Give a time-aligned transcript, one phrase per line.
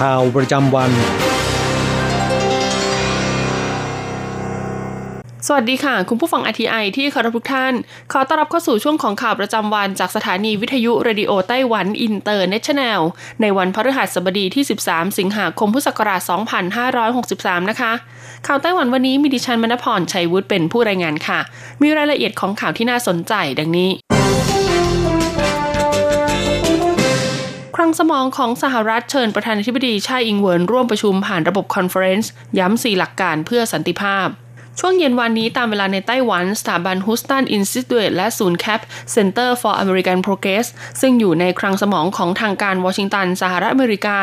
[0.00, 0.90] ข่าวประจำวัน
[5.48, 7.74] สวัสดีค่ะ คุณผู้ฟัง RTI ที่เคารพทุกท่าน
[8.12, 13.00] ขอต้อนรับเข้าสู่ช่วงของข่าวประจำวันจากสถานีวิทยุ Radio Taiwan International
[13.40, 16.20] ในวันพฤหัสบดีที่ 13 สิงหาคมพุทธศักราช
[16.94, 17.92] 2563 นะคะ
[18.46, 21.40] ข่าวไต้หวันวันนี้มีดิฉันมณพรชัยวุฒิเป็นผู้รายงานค่ะ
[21.82, 23.90] มีรายละเอียดของข่าวที่น่าสนใจดังนี้
[27.74, 34.26] คลังสมองของสหรัฐเชิญประธานาธิบดีไช่อิงเวินร่วมประชุมผ่านระบบ conference ย้ำสี่หลักการเพื่อสันติภาพ
[34.80, 38.80] ช่วงเย็นวันนี้ตามเวลาในไต้หวัน สถาบัน Hudson Institute และศูนย์ CAP
[39.14, 40.66] Center for American Progress
[41.00, 44.18] ซึ่งอยู่ในคลังสมองของทางการวอชิงตันสหรัฐอเมริกา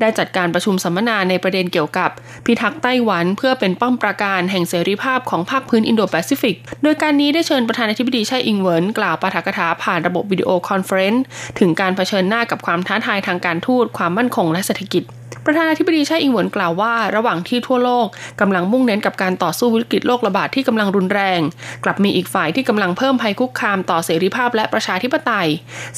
[0.00, 2.10] ได้จัดการประชุมสัมมนาในประเด็นเกี่ยวกับ
[2.44, 11.24] พิทักษ์ไต้หวันเพื่อเป็นป้อมปราการแห่งเสรีภาพของภาคพื้นอินโดแปซิฟิก โดยการนี้ได้เชิญประธานาธิบดีไช่อิงเวินกล่าวปาฐกถาผ่านระบบ video conference
[11.58, 15.04] ถึงการเผชิญหน้ากับความท้าทายทางการทูตความมั่นคงและเศรษฐกิจ
[15.44, 18.06] ประธานาธิบดีไช่อิงเหวินกล่าวว่า ระหว่างที่ทั่วโลก
[18.40, 21.40] กำลังมุ่งเน้นกับการต่อสู้วิกฤตโรคระบาดที่กำลังรุนแรง
[21.84, 25.48] กลับมีอีกฝ่ายที่กำลังเพิ่มภัยคุกคามต่อเสรีภาพและประชาธิปไตย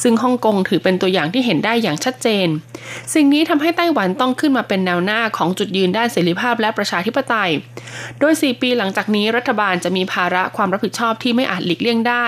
[0.03, 2.47] ซึ่งฮ่องกงถือเป็นตัวอย่างที่เห็นได้อย่างชัดเจน
[3.13, 7.51] สิ่งนี้ทำให้ไต้หวันต้องขึ้นมาเป็นแนวหน้าของจุดยืนด้านเสรีภาพและประชาธิปไตย
[8.19, 12.25] โดย 4 ปีหลังจากนี้รัฐบาลจะมีภาระความรับผิดชอบที่ไม่อาจหลีกเลี่ยงได้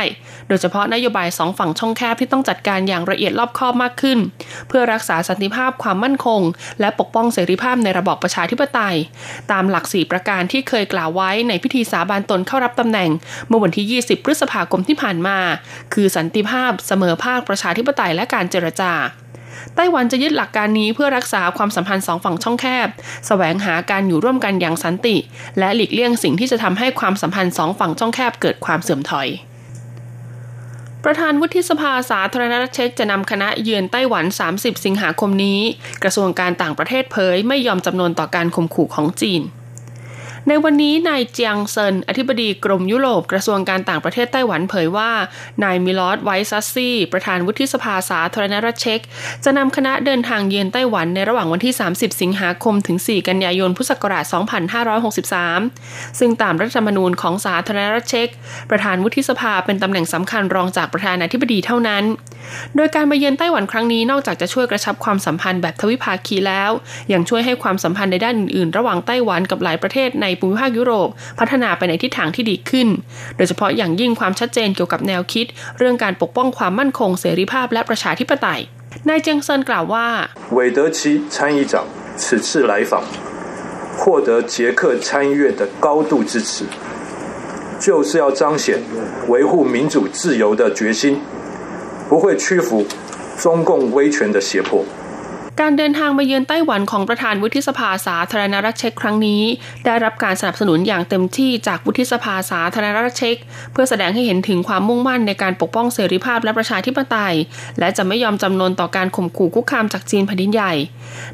[0.47, 4.19] โดยเฉพาะนโยบายสองฝั่งช่องแคบที่ต้องจัดการอย่างละเอียดรอบคอบมากขึ้น
[4.67, 6.41] เพื่อรักษาสันติภาพความมั่นคง
[6.79, 8.95] และปกป้องเสรีภาพในระบอบประชาธิปไตย
[9.51, 13.09] ตามหลักสี่ประการที่เคยกล่าวไว้ในพิธีสาบานตนเข้ารับตำแหน่ง
[13.47, 15.37] เมื่อวันที่ 20 พฤษภาคมที่ผ่านมา
[15.93, 18.93] คือสันติภาพเสมอภาคประชาธิปไตยและการเจรจา
[19.75, 22.87] ไต้หวันจะยึดหลักการนี้เพื่อรักษาความสัมพันธ์สองฝั่งช่องแคบ
[23.27, 25.15] แสวงหาการอยู่ร่วมกันอย่างสันติ
[25.59, 29.27] และหลีกเลี่ยงสิ่งที่จะทำให้ความสัมพันธ์สองฝั่งช่องแคบเกิดความเสื่อมถอย
[31.05, 35.59] ประธานวุฒิสภาสาธารณรัฐเช็กจะนำคณะเยือนไต้หวัน 30 สิงหาคมนี้
[36.03, 39.41] กระทรวงการต่างประเทศเผยไม่ยอมจำนนต่อการข่มขู่ของจีน
[40.47, 45.11] ในวันนี้นายเจียงเซิน อธิบดีกรมยุโรปกระทรวงการต่างประเทศไต้หวันเผยว่า
[45.63, 48.99] นายมิลอสไวซัสซี่ ประธานวุฒิสภาสาธารณรัฐเช็ก
[49.43, 54.25] จะนำคณะเดินทางเยือนไต้หวันในระหว่างวันที่ 30 สิงหาคมถึง 4 กันยายนพุทธศักราช
[55.41, 58.27] 2563 ซึ่งตามรัฐธรรมนูญของสาธารณรัฐเช็ก
[58.69, 62.03] ประธานวุฒิสภาเป็นตำแหน่งสำคัญรองจากประธานาธิบดีเท่านั้น
[62.75, 66.71] โดยการมาเยือนไต้หวันครั้งนี้นอกจากจะช่วยกระชับความสัมพันธ์แบบทวิภาคีแล้ว
[67.13, 72.88] ยังช่วยให้ความสัมพันธ์ในด้านอื่นๆ ระหว่างไต้หวันกับหลายประเทศในภูมิภาคยุโรป พัฒนาไปในทิศทางที่ดีขึ้น
[73.36, 75.46] โดยเฉพาะอย่างยิ่งความชัดเจนเกี่ยวกับแนวคิด
[75.78, 78.60] เรื่องการปกป้องความมั่นคงเสรีภาพและประชาธิปไตย
[79.08, 80.06] นายเจียงเซินกล่าวว่า
[80.56, 80.98] 韦德奇
[81.34, 81.72] 参议长
[82.22, 83.02] 此次来访，
[83.98, 86.64] 获得捷克参议院的高度支持，
[87.80, 88.78] 就是要彰显
[89.28, 91.20] 维护民主自由的决心，
[92.08, 92.86] 不会屈服
[93.36, 94.84] 中共威权的胁迫。
[95.63, 99.43] การเดินทางมาเยือนไต้หวันของประธานวุฒิสภาสาธารณรัฐเช็กครั้งนี้
[99.85, 103.35] ได้รับการสนับสนุนอย่างเต็มที่จากวุฒิสภาสาธารณรัฐเช็ก
[103.71, 107.35] เพื่อแสดงให้เห็นถึงความมุ่งมั่นในการปกป้องเสรีภาพและประชาธิปไตย
[107.79, 110.73] และจะไม่ยอมจำนนต่อการข่มขู่คุกคามจากจีนแผ่นดินใหญ่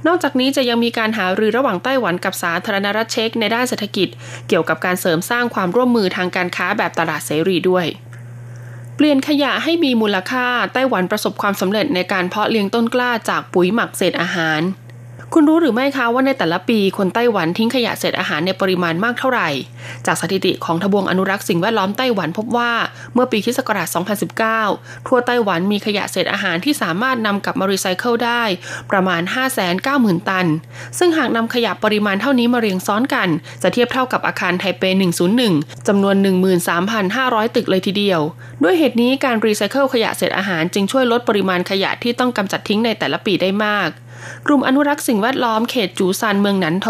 [0.08, 4.08] นอกจากนี้จะยังมีการหารือระหว่างไต้หวันกับสาธารณรัฐเช็กในด้านเศรษฐกิจ
[4.48, 7.88] เกี่ยวกับการเสริมสร้างความร่วมมือทางการค้าแบบตลาดเสรีด้วย
[8.96, 14.62] เปลี่ยนขยะให้มีมูลค่าไต้หวันประสบความสำเร็จในการเพาะเลี้ยงต้นกล้าจากปุ๋ยหมักเศษอาหาร
[15.38, 19.50] คุณรู้หรือไม่คะว่าในแต่ละปีคนไต้หวันทิ้งขยะเศษอาหารในปริมาณมากเท่าไหร่
[20.06, 22.72] จากสถิติของทบวงอนุรักษ์สิ่งแวดล้อมไต้หวันพบว่า
[23.14, 23.60] เมื่อปีคศ
[24.34, 28.44] 2019 ทั่วไต้หวันมีขยะเศษอาหารที่สามารถนำกลับมารีไซเคิลได้
[28.92, 29.22] ประมาณ
[29.76, 30.48] 590,000 ตัน
[30.98, 33.30] ซึ่งหากนำขยะปริมาณเท่านี้มาเรียงซ้อนกัน
[33.62, 34.84] จะเทียบเท่ากับอาคารไทเป
[35.36, 36.16] 101จำนวน
[36.86, 38.22] 13,500 ตึกเลยทีเดียว
[38.64, 43.90] ด้วยเหตุนี้การรีไซเคิลขยะเศษอาหารจึงช่วยลดปริมาณขยะที่ต้องกำจัดทิ้งในแต่ละปีได้มาก
[44.48, 46.88] กลุ่มอนุรักษ์สิ่งแวดล้อมเขตจูซานเมืองหนันโถ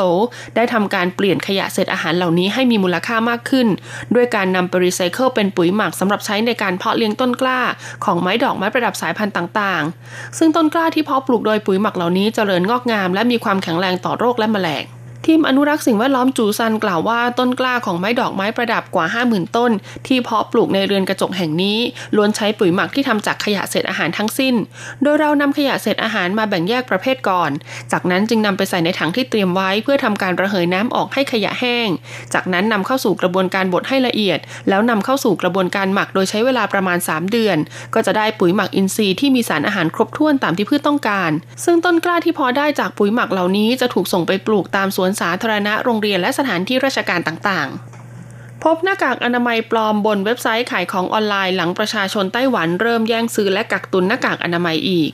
[0.56, 3.68] ได้ทำการเปลี่ยนขยะเศษอาหารเหล่านี้ให้มีมูลค่ามากขึ้น
[4.16, 7.60] ด้วยการนำไปรีไซเคิลเป็นปุ๋ยหมักสำหรับใช้ในการเพาะเลี้ยงต้นกล้า
[8.06, 14.86] ของไม้ดอกไม้ประดับสายพันธุ์ต่างๆ ซึ่งต้นกล้าที่เพาะปลูกโดยปุ๋ยหมักเหล่านี้เจริญงอกงาม และมีความแข็งแรงต่อโรคและแมลง
[15.26, 19.72] ทีมอนุรักษ์สิ่งแวดล้อมจูซันกล่าวว่าต้นกล้าของไม้ดอกไม้ประดับกว่า 50,000 ต้น
[20.08, 21.80] ที่เพาะปลูกในเรือนกระจกแห่งนี้
[22.16, 24.56] ล้วนใช้ปุ๋ยหมักที่ทำจากขยะเศษอาหารทั้งสิ้น
[25.04, 27.52] โดยเรานำขยะเศษอาหารมาแบ่งแยกประเภทก่อน
[27.92, 31.88] จากนั้นจึงนำไปใส่ในถังที่เตรียมไว้เพื่อทำการระเหยน้ำออกให้ขยะแห้ง
[32.34, 34.40] จากนั้นนำเข้าสู่กระบวนการบดให้ละเอียด
[34.70, 37.58] แล้วนำเข้าสู่กระบวนการหมักโดยใช้เวลาประมาณ 3 เดือน
[37.94, 41.32] ก็จะได้ปุ๋ยหมักอินทรีย์ที่มีสารอาหารครบถ้วนตามที่พืชต้องการ
[41.64, 55.12] ซึ่งต้นกล้าที่พอได้จากปุ๋ยหมักเหล่านี้จะถูกส่งไปปลูกตามสวนสาธารณะโรงเรียนและสถานที่ราชการต่างๆ พบหน้ากากอนามัยปลอมบนเว็บไซต์ขายของออนไลน์หลังประชาชนไต้หวันเริ่มแย่งซื้อและกักตุนหน้ากากอนามัยอีก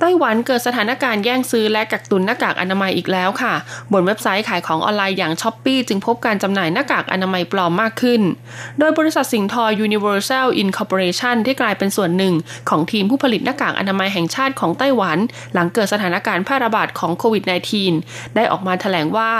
[0.00, 3.54] ไต้หวันเกิดสถานการณ์แย่งซื้อและกักตุนหน้ากากอนามัยอีกแล้วค่ะ
[3.92, 8.20] บนเว็บไซต์ขายของออนไลน์อย่าง Shopee จึงพบการจำหน่ายหน้ากากอนามัยปลอมมากขึ้น
[8.78, 12.34] โดยบริษัทสิงห์ทอ Universal Incorporation ที่กลายเป็นส่วนหนึ่ง
[12.68, 15.18] ของทีมผู้ผลิตหน้ากากอนามัยแห่งชาติของไต้หวัน
[15.54, 17.44] หลังเกิดสถานการณ์แพร่ระบาดของโควิด
[17.88, 19.32] -19 ได้ออกมาแถลงว่า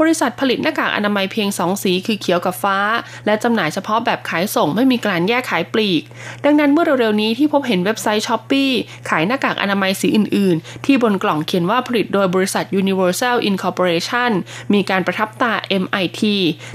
[0.00, 2.78] บริษัทผลิตหน้ากากอนามัยเพียง 2 สีคือเขียวกับฟ้า
[3.26, 6.02] และจำหน่ายเฉพาะแบบขายส่งไม่มีการแยกขายปลีก
[6.44, 8.64] ดังนั้นเมื่อเร็วๆนี้ที่พบเห็นเว็บไซต์ Shopee
[9.10, 14.32] ขายหน้ากากอนามัยสีอื่น ๆ ที่บนกล่องเขียนว่าผลิตโดยบริษัท Universal Incorporation
[14.72, 15.52] มีการประทับตา
[15.82, 16.20] MIT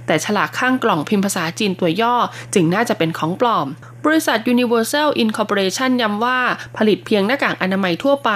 [0.06, 2.16] แต่ฉลากข้างกล่องพิมพ์ภาษาจีนตัวย่อ
[2.54, 3.68] จึงน่าจะเป็นของปลอม
[4.06, 6.40] บริษัท Universal Incorporation ย้ำว่า
[6.78, 8.32] ผลิตเพียงหน้ากากอนามัยทั่วไป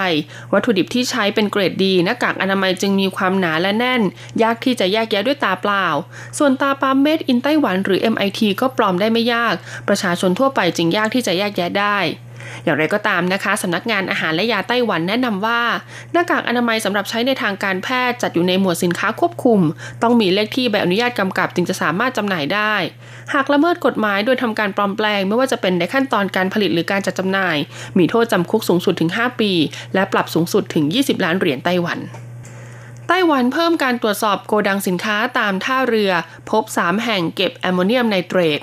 [0.52, 4.02] วัตถุดิบที่ใช้เป็นเกรดดี หน้ากากอนามัยจึงมีความหนาและแน่น
[4.42, 5.86] ยากที่จะแยกแยะด้วยตาเปล่า
[6.38, 9.54] ส่วนตาปั๊มเมดอินไต้หวันหรือ MIT ก็ปลอมได้ไม่ยาก
[9.88, 11.98] ประชาชนทั่วไปจึงยากที่จะแยกแยะได้
[12.64, 15.60] อย่างไรก็ตามนะคะสำนักงานอาหารและยาไต้หวันแนะนำว่า
[16.12, 19.60] หน้ากากอนามัยสำหรับใช้ในทางการแพทย์จัดอยู่ในหมวดสินค้าควบคุม
[20.02, 22.74] ต้องมีเลขที่ใบอนุญาตกำกับจึงจะสามารถจำหน่ายได้
[23.34, 27.56] หากละเมิดกฎหมายโดยทำการปลอมแปลง ไม่ว่าจะเป็นในขั้นตอนการผลิตหรือการจัดจำหน่าย
[27.98, 29.52] มีโทษจำคุกสูงสุดถึง 5 ปี
[29.94, 32.00] และปรับสูงสุดถึง 20 ล้านเหรียญไต้หวัน
[33.08, 36.10] ไต้หวันเพิ่มการตรวจสอบโกดังสินค้าตามท่าเรือ
[36.50, 38.60] พบ 3 แห่งเก็บแอมโมเนียมไนเตรต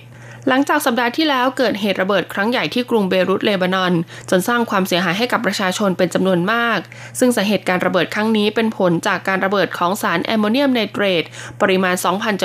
[0.49, 3.93] หลังจากสัปดาห์ที่แล้วเกิดเหตุระเบิดครั้งใหญ่ที่กรุงเบรุตเลบานอน
[4.29, 6.79] จนสร้างความเสียหายให้กับประชาชนเป็นจำนวนมาก
[7.19, 11.23] ซึ่งสาเหตุการระเบิดครั้งนี้เป็นผลจากการระเบิดของสารแอมโมเนียมไนเตรต
[11.61, 11.95] ปริมาณ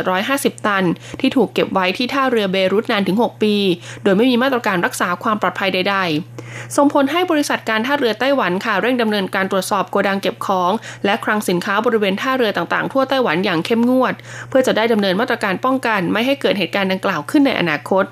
[0.08, 0.84] 2,750 ตัน
[1.20, 3.54] ที่ถูกเก็บไว้ที่ท่าเรือเบรุตนานถึง 6 ปี
[4.02, 10.72] โดยไม่มีมาตรการรักษาความปลอดภัยใด ๆ ส่งผลให้บริษัทการท่าเรือไต้หวันค่ะเร่งดำเนินการตรวจสอบโกดังเก็บของ
[11.04, 14.14] และคลังสินค้าบริเวณท่าเรือต่างๆ ทั่วไต้หวันอย่างเข้มงวด
[14.48, 18.04] เพื่อจะได้ดำเนินมาตรการป้องกัน ไม่ให้เกิดเหตุการณ์ดังกล่าวขึ้นในอนาคต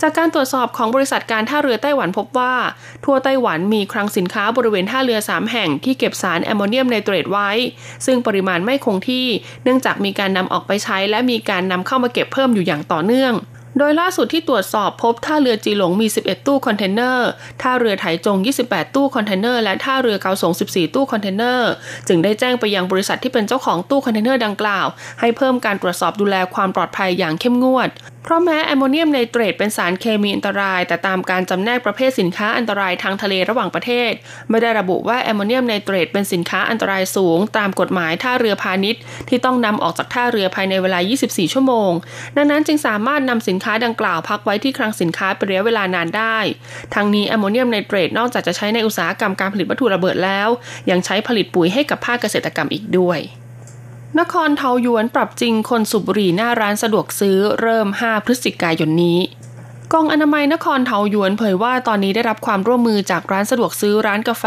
[0.00, 2.54] จากการตรวจสอบของบริษัทการท่าเรือไต้หวันพบว่า
[3.04, 7.50] ทั่วไต้หวันมีคลังสินค้าบริเวณท่าเรือ 3 แห่งที่เก็บสารแอมโมเนียมไนเตรตไว้
[8.06, 9.26] ซึ่งปริมาณไม่คงที่
[9.64, 13.34] เนื่องจากมีการนำออกไปใช้ และมีการนำเข้ามาเก็บเพิ่มอยู่อย่างต่อเนื่อง
[13.78, 17.28] โดยล่าสุดที่ตรวจสอบพบท่าเรือจีหลงมี 11 ตู้คอนเทนเนอร์
[17.62, 21.70] ท่าเรือไถจง 28 ตู้คอนเทนเนอร์ และท่าเรือเกาสง 14 ตู้คอนเทนเนอร์
[22.08, 24.86] จึงได้แจ้งไปยังบริษัทที่เป็นเจ้าของตู้คอนเทนเนอร์ดังกล่าว
[25.20, 27.88] ให้เพิ่มการตรวจสอบดูแลความปลอดภัยอย่างเข้มงวด
[28.26, 34.12] เพราะแม้แอมโมเนียมไนเตรตเป็นสารเคมีอันตราย แต่ตามการจำแนกประเภทสินค้าอันตรายทางทะเลระหว่างประเทศ
[34.50, 41.90] ไม่ได้ระบุว่าแอมโมเนียมไนเตรตเป็นสินค้าอันตรายสูง ตามกฎหมายท่าเรือพาณิชย์ ที่ต้องนำออกจากท่าเรือภายในเวลา 24 ชั่วโมง
[42.36, 46.38] ดังนั้นจึงสามารถนำสินค้าดังกล่าวพักไว้ที่คลังสินค้าเป็นระยะเวลานานได้
[46.94, 50.48] ทั้งนี้แอมโมเนียมไนเตรตนอกจากจะใช้ในอุตสาหกรรมการผลิตวัตถุระเบิดแล้ว
[50.90, 53.20] ยังใช้ผลิตปุ๋ยให้กับภาคเกษตรกรรมอีกด้วย
[54.20, 59.18] นครเทาหยวนปรับจริงคนสูบบุหรี่หน้าร้านสะดวกซื้อเริ่ม 5 พฤศจิกายนนี้
[59.94, 64.44] กองอนามัยนครเทาหยวนเผยว่าตอนนี้ได้รับความร่วมมือจากร้านสะดวกซื้อร้านกาแฟ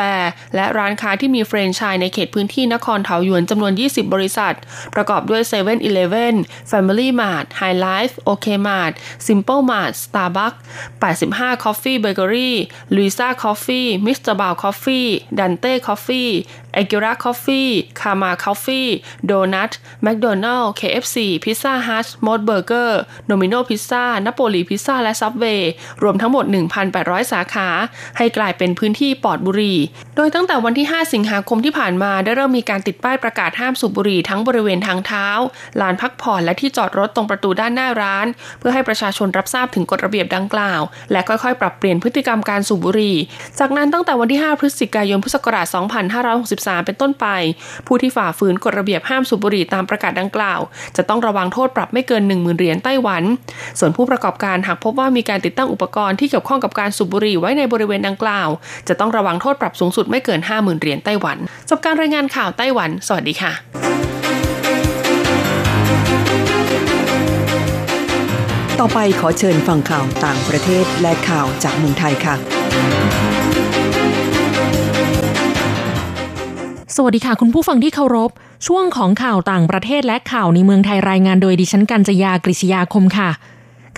[0.56, 4.56] และร้านค้าที่มีแฟรนไชส์ในเขตพื้นที่นครเทาหยวนจำนวน 20 บริษัท
[4.96, 6.36] ประกอบด้วย7 e เ e ่ e อ
[6.72, 8.94] Family Mart High Life OK Mart
[9.28, 10.60] Simple Mart Starbucks
[11.02, 12.52] 85 Coffee Bakery
[12.96, 14.34] Luisa Coffee Mr.
[14.42, 16.34] Bao Coffee Dante Coffee
[16.82, 18.90] a g u r a Coffee Karma Coffee
[19.30, 19.74] Donut
[20.06, 22.92] McDonald KFC Pizza Hut Mod Burger
[23.30, 25.72] Domino Pizza Napoli Pizza และซับเวย์
[26.04, 26.46] รวมทั้งหมด
[26.90, 27.70] 1,800 สาขา
[28.18, 29.78] ให้กลายเป็นพื้นที่ปลอดบุหรี่
[30.16, 35.28] โดยตั้งแต่วันที่ 5 สิงหาคมที่ผ่านมาได้เริ่มมีการติดป้ายประกาศห้ามสูบบุหรี่ทั้งบริเวณทางเท้า
[35.82, 38.28] ลานพักผ่อนและที่จอดรถตรงประตูด้านหน้าร้าน
[38.60, 40.82] เพื่อให้ประชาชนรับทราบถึงกฎระเบียบดังกล่าว
[41.12, 43.16] และค่อยๆ ปรับเปลี่ยนพฤติกรรมการสูบบุหรี่
[43.60, 45.66] จากนั้นตั้งแต่วันที่ 5 พฤศจิกายนพุทธศักราช
[46.26, 47.26] 2563 เป็นต้นไป
[47.88, 50.60] ผู้ที่ฝ่าฝืนกฎระเบียบห้ามสูบบุหรี่ตามประกาศดังกล่าว
[50.98, 53.24] จะต้องระวังโทษปรับไม่เกิน 10,000เหรียญไต้หวัน
[53.80, 58.50] ส่วนผู้ประกอบการหากพบว่ามีมีการติดตั้งอุปกรณ์ที่เกี่ยวข้องกับการสูบบุหรี่ไว้ในบริเวณดังกล่าว
[58.88, 61.38] จะต้องระวังโทษปรับสูงสุดไม่เกิน 50,000เหรียญไต้หวัน
[61.70, 63.52] จบการรายงานข่าวไต้หวัน สวัสดีค่ะ
[68.80, 72.36] ต่อไปขอเชิญฟังข่าวต่างประเทศและข่าวจากเมืองไทยค่ะ
[76.96, 78.32] สวัสดีค่ะคุณผู้ฟังที่เคารพ
[78.68, 83.30] ช่วงของข่าวต่างประเทศและข่าวในเมืองไทยรายงานโดยดิฉันกัญจยากริชยาคมค่ะ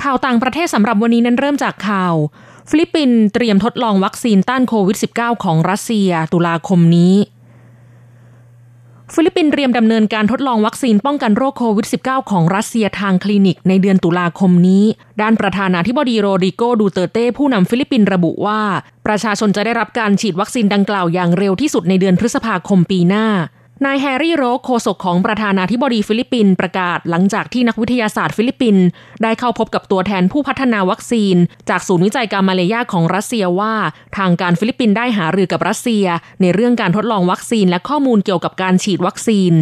[0.03, 2.15] ข่าวต่างประเทศสำหรับวันนี้นั้นเริ่มจากข่าว
[2.69, 7.15] ฟิลิปปินส์เตรียมทดลองวัคซีนต้านโควิด -19 ของรัสเซียตุลาคมนี้
[9.13, 14.83] ฟิลิปปินส์เตรียมดำเนินการทดลองวัคซีนป้องกันโรคโควิด -19 ของรัสเซียทางคลินิกในเดือนตุลาคมนี้
[15.21, 18.61] ด้านประธานาธิบดีโรดริโกดูแตร์เตผู้นำฟิลิปปินส์ระบุว่า
[19.07, 23.27] ประชาชนจะได้รับการฉีดวัคซีนดังกล่าวอย่างเร็วที่สุดในเดือนพฤษภาคมปีหน้า
[23.85, 28.85] นายแฮร์รี่โรเกโฆษกของประธานาธิบดีฟิลิปปินส์ประกาศหลังจากที่นักวิทยาศาสตร์ฟิลิปปินส์
[29.23, 31.35] ได้เข้าพบกับตัวแทนผู้พัฒนาวัคซีน
[31.69, 33.73] จากศูนย์วิจัยกามาเลยาของรัสเซียว่า
[34.17, 36.05] ทางการฟิลิปปินส์ได้หารือกับรัสเซีย
[36.41, 39.53] ในเรื่องการทดลองวัคซีนและข้อมูลเกี่ยวกับการฉีดวัคซีน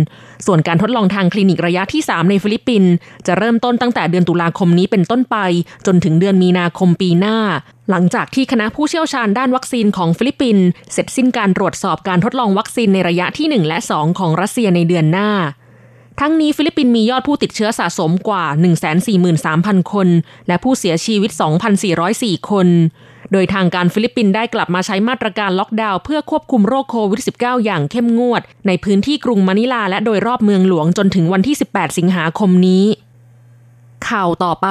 [0.45, 2.91] ส่วนการทดลองทางคลินิกระยะที่ 3 ในฟิลิปปินส์
[3.27, 5.37] จะเริ่มต้นตั้งแต่เดือนตุลาคมนี้เป็นต้นไป
[5.85, 7.37] จนถึงเดือนมีนาคมปีหน้า
[7.89, 15.29] หลังจากที่คณะผู้เชี่ยวชาญด้านวัคซีนของฟิลิปปินส์เสร็จสิ้นการตรวจสอบการทดลองวัคซีนในระยะที่ 1 และ 2 ของรัสเซียในเดือนหน้า
[16.19, 18.45] ทั้งนี้ฟิลิปปินส์มียอดผู้ติดเชื้อสะสมกว่า
[19.13, 20.07] 143,000 คน
[20.47, 21.31] และผู้เสียชีวิต
[21.89, 22.67] 2,404 คน
[23.31, 32.85] โดยทางการฟิลิปปินส์ได้กลับมาใช้มาตรการล็อกดาวน์เพื่อควบคุมโรคโควิด -19 อย่างเข้มงวด ในพื้นที่กรุงมะนิลา และโดยรอบเมืองหลวงจนถึงวันที่ 18 สิงหาคมนี้
[34.09, 34.67] ข่าวต่อไป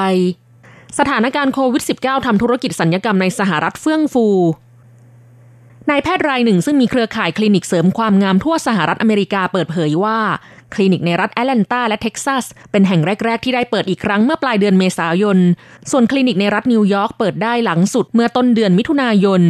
[0.98, 4.26] สถานการณ์โควิด -19 ทำธุรกิจศัลยกรรมในสหรัฐเฟื่องฟู
[5.90, 10.18] นายแพทย์รายหนึ่งซึ่งมีเครือข่ายคลินิกเสริมความงามทั่วสหรัฐอเมริกาเปิดเผยว่า
[10.74, 15.38] คลินิกในรัฐแอตแลนตาและเท็กซัส เป็นแห่งแรก ๆ ที่ได้เปิดอีกครั้งเมื่อปลายเดือนเมษายน
[15.90, 19.42] ส่วนคลินิกในรัฐนิวยอร์กเปิดได้หลังสุดเมื่อต้นเดือนมิถุนายน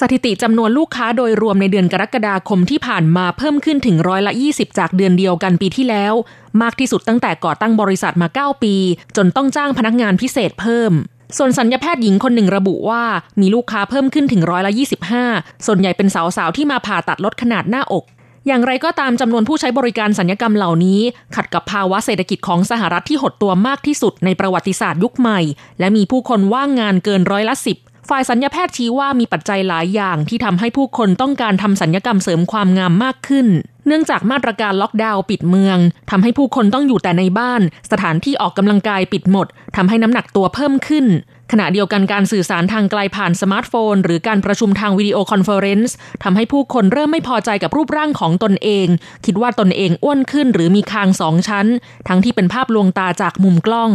[0.00, 6.14] สถิติจำนวนลูกค้าโดยรวมในเดือนกรกฎาคมที่ผ่านมาเพิ่มขึ้นถึงร้อยละ 20 จากเดือนเดียวกันปีที่แล้ว
[6.62, 8.74] มากที่สุดตั้งแต่ก่อตั้งบริษัทมา 9 ปี
[9.16, 10.92] จนต้องจ้างพนักงานพิเศษเพิ่ม
[11.36, 13.02] ส่วนสัญญาแพทย์หญิงคนหนึ่งระบุว่า
[13.40, 14.72] มีลูกค้าเพิ่มขึ้นถึงร้อยละ
[15.18, 18.04] 25 ส่วนใหญ่เป็นสาวๆที่มาผ่าตัดลดขนาดหน้าอก
[18.46, 21.00] อย่างไรก็ตามจำนวนผู้ใช้บริการศัลยกรรมเหล่านี้
[21.34, 25.40] ขัดกับภาวะเศรษฐกิจของสหรัฐที่หดตัวมากที่สุดในประวัติศาสตร์ยุคใหม่
[25.78, 27.76] และมีผู้คนว่างงานเกินร้อยละสิบ
[28.14, 33.46] ฝ่ายศัลยแพทย์ชี้ว่ามีปัจจัยหลายอย่างที่ทำให้ผู้คนต้องการทำศัลยกรรมเสริมความงามมากขึ้น
[33.86, 35.78] เนื่องจากมาตรการล็อกดาวน์ปิดเมือง
[36.10, 41.06] ทำให้ผู้คนต้องอยู่แต่ในบ้าน สถานที่ออกกำลังกายปิดหมดทำให้น้ำหนักตัวเพิ่มขึ้น
[41.52, 48.86] ขณะเดียวกันการสื่อสารทางไกลผ่านสมาร์ทโฟน หรือการประชุมทาง video conferenceทำให้ผู้คนเริ่มไม่พอใจกับรูปร่างของตนเอง
[49.26, 51.66] คิดว่าตนเองอ้วนขึ้นหรือมีคางสองชั้น
[52.08, 53.90] ทั้งที่เป็นภาพลวงตาจากมุมกล้อง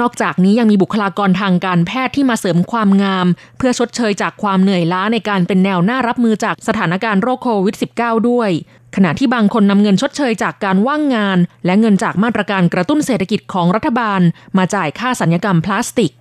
[0.00, 3.26] นอกจากนี้ยังมีบุคลากรทางการแพทย์ที่มาเสริมความงาม
[3.58, 8.50] เพื่อชดเชยจากความเหนื่อยล้าในการเป็นแนวหน้ารับมือจากสถานการณ์โรคโควิด -19 ด้วย
[8.96, 14.20] ขณะที่บางคนนำเงินชดเชยจากการว่างงาน และเงินจากมาตรการกระตุ้นเศรษฐกิจของรัฐบาล
[14.56, 16.12] มาจ่ายค่าสัญญกรรมพลาสติก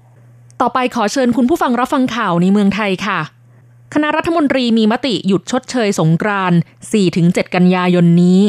[0.61, 3.19] ต่อไปขอเชิญคุณผู้ฟังรับฟังข่าวในเมืองไทยค่ะ
[3.93, 6.59] คณะรัฐมนตรีมีมติหยุดชดเชยสงกรานต์
[7.07, 8.41] 4-7 กันยายนนี้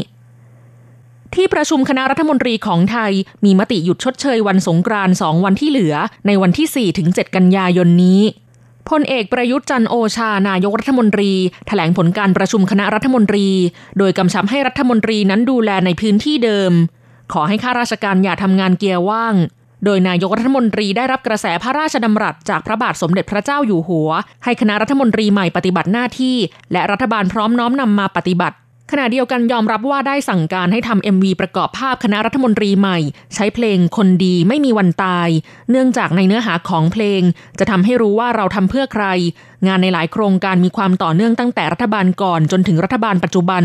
[1.35, 3.13] ที่ประชุมคณะรัฐมนตรีของไทย
[3.45, 5.95] มีมติหยุดชดเชยวันสงกรานต์สองวันที่เหลือ
[6.27, 8.23] ในวันที่ 4 ถึง 7 กันยายนนี้
[8.91, 11.37] พลเอกประยุทธ์จันโอชานายกรัฐมนตรีถ
[11.69, 13.47] แถลงผลการประชุมคณะรัฐมนตรี
[13.99, 16.73] โดยกำชับให้รัฐมนตรีนั้นดูแลในพื้นที่เดิม
[17.33, 19.35] ขอให้ข้าราชการอย่าทำงานเกียร์ว่าง
[19.85, 24.11] โดยนายกรัฐมนตรีได้รับกระแสพระราชดำรัสจากพระบาทสมเด็จพระเจ้าอยู่หัว
[24.45, 26.37] ให้คณะรัฐมนตรีใหม่ปฏิบัติหน้าที่
[26.73, 28.57] และรัฐบาลพร้อมน้อมนำมาปฏิบัติ
[28.93, 32.99] ขณะเดียวกันยอมรับว่าได้สั่งการให้ทำ MV ประกอบภาพคณะรัฐมนตรีใหม่
[33.35, 35.29] ใช้เพลงคนดีไม่มีวันตาย
[35.71, 37.23] เนื่องจากในเนื้อหาของเพลง
[37.59, 39.07] จะทำให้รู้ว่าเราทำเพื่อใคร
[39.67, 43.63] งานในหลายโครงการมีความต่อเนื่องตั้งแต่รัฐบาลก่อนจนถึงรัฐบาลปัจจุบัน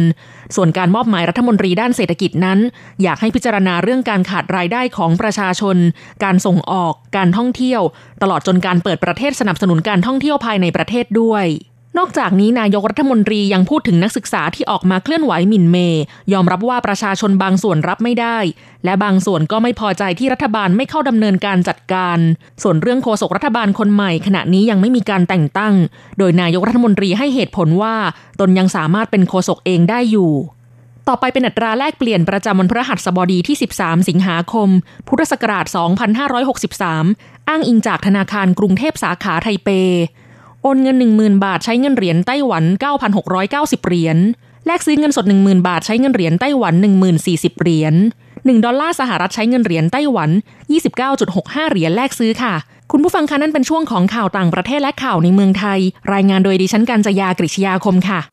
[0.55, 2.59] ส่วนการมอบหมายรัฐมนตรีด้านเศรษฐกิจนั้น
[3.03, 5.77] อยากให้พิจารณาเรื่องการขาดรายได้ของประชาชน
[6.23, 7.81] การส่งออก การท่องเที่ยว
[8.21, 11.45] ตลอดจนการเปิดประเทศสนับสนุนการท่องเที่ยวภายในประเทศด้วย
[11.97, 18.37] นอกจากนี้นายกรัฐมนตรียังพูดถึงนักศึกษาที่ออกมาเคลื่อนไหวหมิ่นเมย์ยอมรับว่าประชาชนบางส่วนรับไม่ได้
[18.85, 22.17] และบางส่วนก็ไม่พอใจที่รัฐบาลไม่เข้าดำเนินการจัดการ
[22.63, 25.73] ส่วนเรื่องโฆษกรัฐบาลคนใหม่ ขณะนี้ยังไม่มีการแต่งตั้ง
[26.17, 27.95] โดยนายกรัฐมนตรีให้เหตุผลว่า
[28.39, 30.31] ตนยังสามารถเป็นโฆษกเองได้อยู่
[31.07, 34.69] ต่อไปเป็นอัตราแลกเปลี่ยนประจำวันพฤหัสบดีที่ 13 สิงหาคม
[35.07, 35.65] พุทธศักราช
[36.57, 39.69] 2563 อ้างอิงจากธนาคารกรุงเทพสาขาไทเป
[40.63, 42.63] โอนเงิน 10,000 บาทใช้เงินเหรียญไต้หวัน
[43.25, 44.17] 9,690 เหรียญ
[44.65, 46.73] แลกซื้อเงินสด 10,000 บาทใช้เงินเหรียญไต้หวัน
[47.17, 47.95] 1,040 เหรียญ
[48.29, 50.29] 1 ดอลลาร์สหรัฐใช้เงินเหรียญไต้หวัน
[51.01, 52.53] 29.65 เหรียญแลกซื้อค่ะ
[52.91, 55.79] คุณผู้ฟังคะนั่นเป็นช่วงของข่าวต่างประเทศและข่าวในเมืองไทย
[56.13, 58.32] รายงานโดยดิฉันกัญจยากริชยาคมค่ะ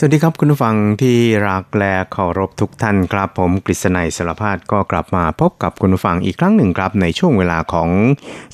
[0.00, 7.88] สวัสดีครับคุณผู้ฟังที่รักและเคารพทุกท่านครับผมกฤษณัยสารพาดก็กลับมาพบกับคุณผู้ฟังอีกครั้งหนึ่งครับ ในช่วงเวลาของ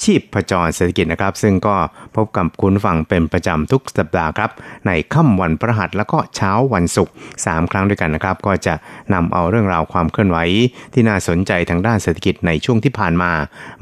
[0.02, 1.76] ชีพประจรเศรษฐกิจนะครับ ซึ่งก็
[2.16, 4.50] พบกับคุณผู้ฟังเป็นประจำทุกสัปดาห์ครับ
[4.86, 7.12] ในค่ำวันพฤหัสแล้วก็เช้าวันศุกร์
[7.44, 8.74] 3ครั้งด้วยกันนะครับ ก็จะ
[9.14, 10.38] นำเอาเรื่องราวความเคลื่อนไหว
[10.94, 13.30] ที่น่าสนใจทางด้านเศรษฐกิจในช่วงที่ผ่านมา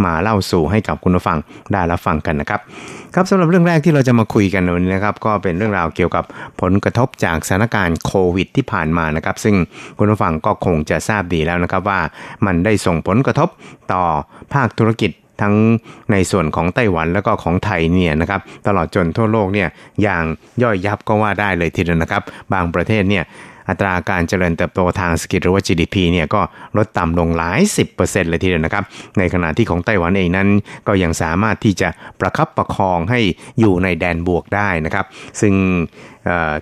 [0.05, 1.39] มาเล่าสู่ให้กับคุณผู้ฟัง
[1.73, 2.61] ได้รับฟังกันนะครับ
[3.15, 6.25] ครับสำหรับเรื่องแรกที่เราจะมาคุยกันวันนี้นะครับ ก็เป็นเรื่องราวเกี่ยวกับ
[6.61, 9.57] ผลกระทบจากถานการณ์โควิดที่ผ่านมานะครับ ซึ่ง
[9.99, 12.01] คุณผู้ฟังก็คงจะทราบดีแล้วนะครับว่า
[12.47, 13.49] มันได้ส่งผลกระทบ
[13.93, 14.03] ต่อ
[14.55, 15.11] ภาคธุรกิจ
[15.43, 15.55] ทั้ง
[16.13, 19.69] ในส่วนของไต้หวันแล้วก็ของไทยเนี่ยนะครับตลอดจนทั่วโลกเนี่ย
[20.03, 20.25] อย่าง
[20.63, 23.25] ย่อยยับก็ว่าได้เลยทีเดียวนะครับ บางประเทศเนี่ย
[23.69, 26.41] อัตราการเจริญเติบโตทางเศรษฐกิจหรือว่า GDP เนี่ยก็
[26.77, 27.61] ลดต่ำลงหลาย
[27.97, 28.85] 10%เลยทีเดียวนะครับ
[29.19, 30.49] ในขณะที่ของไต้หวันเองนั้น
[30.89, 31.89] ก็ยังสามารถที่จะ
[32.21, 33.21] ประคับประคองให้
[33.61, 35.07] อยู่ในแดนบวกได้นะครับ
[35.41, 35.55] ซึ่ง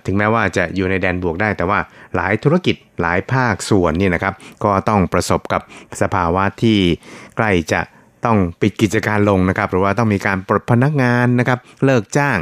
[0.05, 1.79] ถึงแม้ว่าจะอยู่ในแดนบวกได้ แต่ว่า
[2.15, 5.61] หลายธุรกิจหลายภาคส่วนนี่นะครับ ก็ต้องประสบกับ
[6.01, 6.79] สภาวะที่
[7.37, 7.81] ใกล้จะ
[8.25, 12.37] ต้องปิดกิจการลงนะครับ หรือว่าต้องมีการปลดพนักงานนะครับ เลิกจ้าง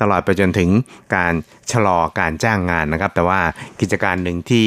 [0.00, 0.70] ตลอดไปจนถึง
[1.16, 1.34] การ
[1.72, 3.40] ชะลอการจ้างงานนะครับ แต่ว่า
[3.80, 4.66] กิจการหนึ่งที่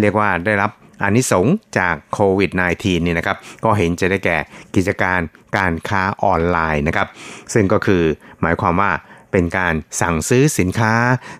[0.00, 0.70] เรียกว่าได้รับ
[1.02, 1.46] อานิสง
[1.78, 4.38] จากโควิด -19 นี่นะครับ ก็เห็นจะได้แก่
[4.74, 5.20] กิจการ
[5.56, 7.08] การค้าออนไลน์นะครับ
[7.54, 8.02] ซึ่งก็คือ
[8.40, 8.90] หมายความว่า
[9.32, 10.92] เป็นการสั่งซื้อสินค้า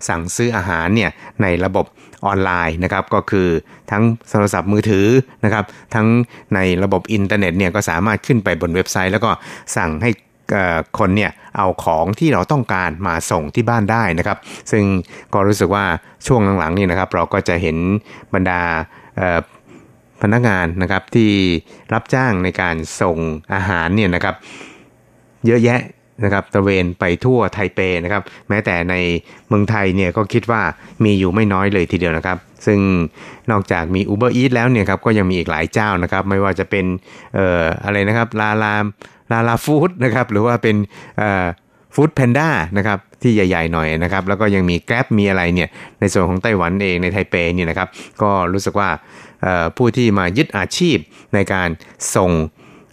[0.09, 1.11] สั่งซื้ออาหารเนี่ย
[1.43, 1.87] ในระบบ
[2.27, 3.49] ออนไลน์นะครับก็คือ
[3.91, 5.07] ทั้งโทรศัพท์มือถือ
[5.45, 6.07] นะครับทั้ง
[6.55, 9.31] ในระบบอินเทอร์เน็ตเนี่ยก็สามารถขึ้นไปบนเว็บไซต์ แล้วก็
[9.77, 10.11] สั่งให้
[10.99, 14.39] คนเนี่ยเอาของที่เราต้องการมาส่งที่บ้านได้นะครับ
[14.73, 14.85] ซึ่ง
[15.35, 15.85] ก็รู้สึกว่า
[16.27, 17.77] ช่วงหลังๆนี่นะครับ เราก็จะเห็น
[18.35, 18.61] บรรดา
[20.23, 21.31] พนักงานนะครับที่
[21.93, 23.19] รับจ้างในการส่ง
[23.55, 24.35] อาหารเนี่ยนะครับ
[25.47, 25.81] เยอะแยะ
[26.25, 28.95] นะครับตะเวนไปทั่วไทเปนะครับ แม้แต่ใน
[29.49, 30.63] เมืองไทยเนี่ยก็คิดว่า
[31.05, 32.81] มีอยู่ไม่น้อยเลยทีเดียวนะครับ ซึ่ง
[33.51, 36.85] นอกจากมี Uber Eats แล้วเนี่ยครับก็ยังมีอีกหลายเจ้านะครับ ไม่ว่าจะเป็น
[37.35, 38.85] เอ่ออะไรนะครับลาลาม
[39.33, 40.77] ลาลาฟู้ดนะครับหรือว่าเป็น
[41.95, 45.69] ฟู้ดแพนด้านะครับที่ใหญ่ ๆ หน่อยนะครับแล้วก็ยังมีแกร็บมีอะไรเนี่ย
[46.01, 47.89] ในส่วนของไต้หวันเองในไทเปเนี่ยนะครับ
[48.23, 48.89] ก็รู้สึกว่า
[49.77, 50.97] ผู้ที่มายึดอาชีพ
[51.35, 51.69] ในการ
[52.17, 52.33] ส่ง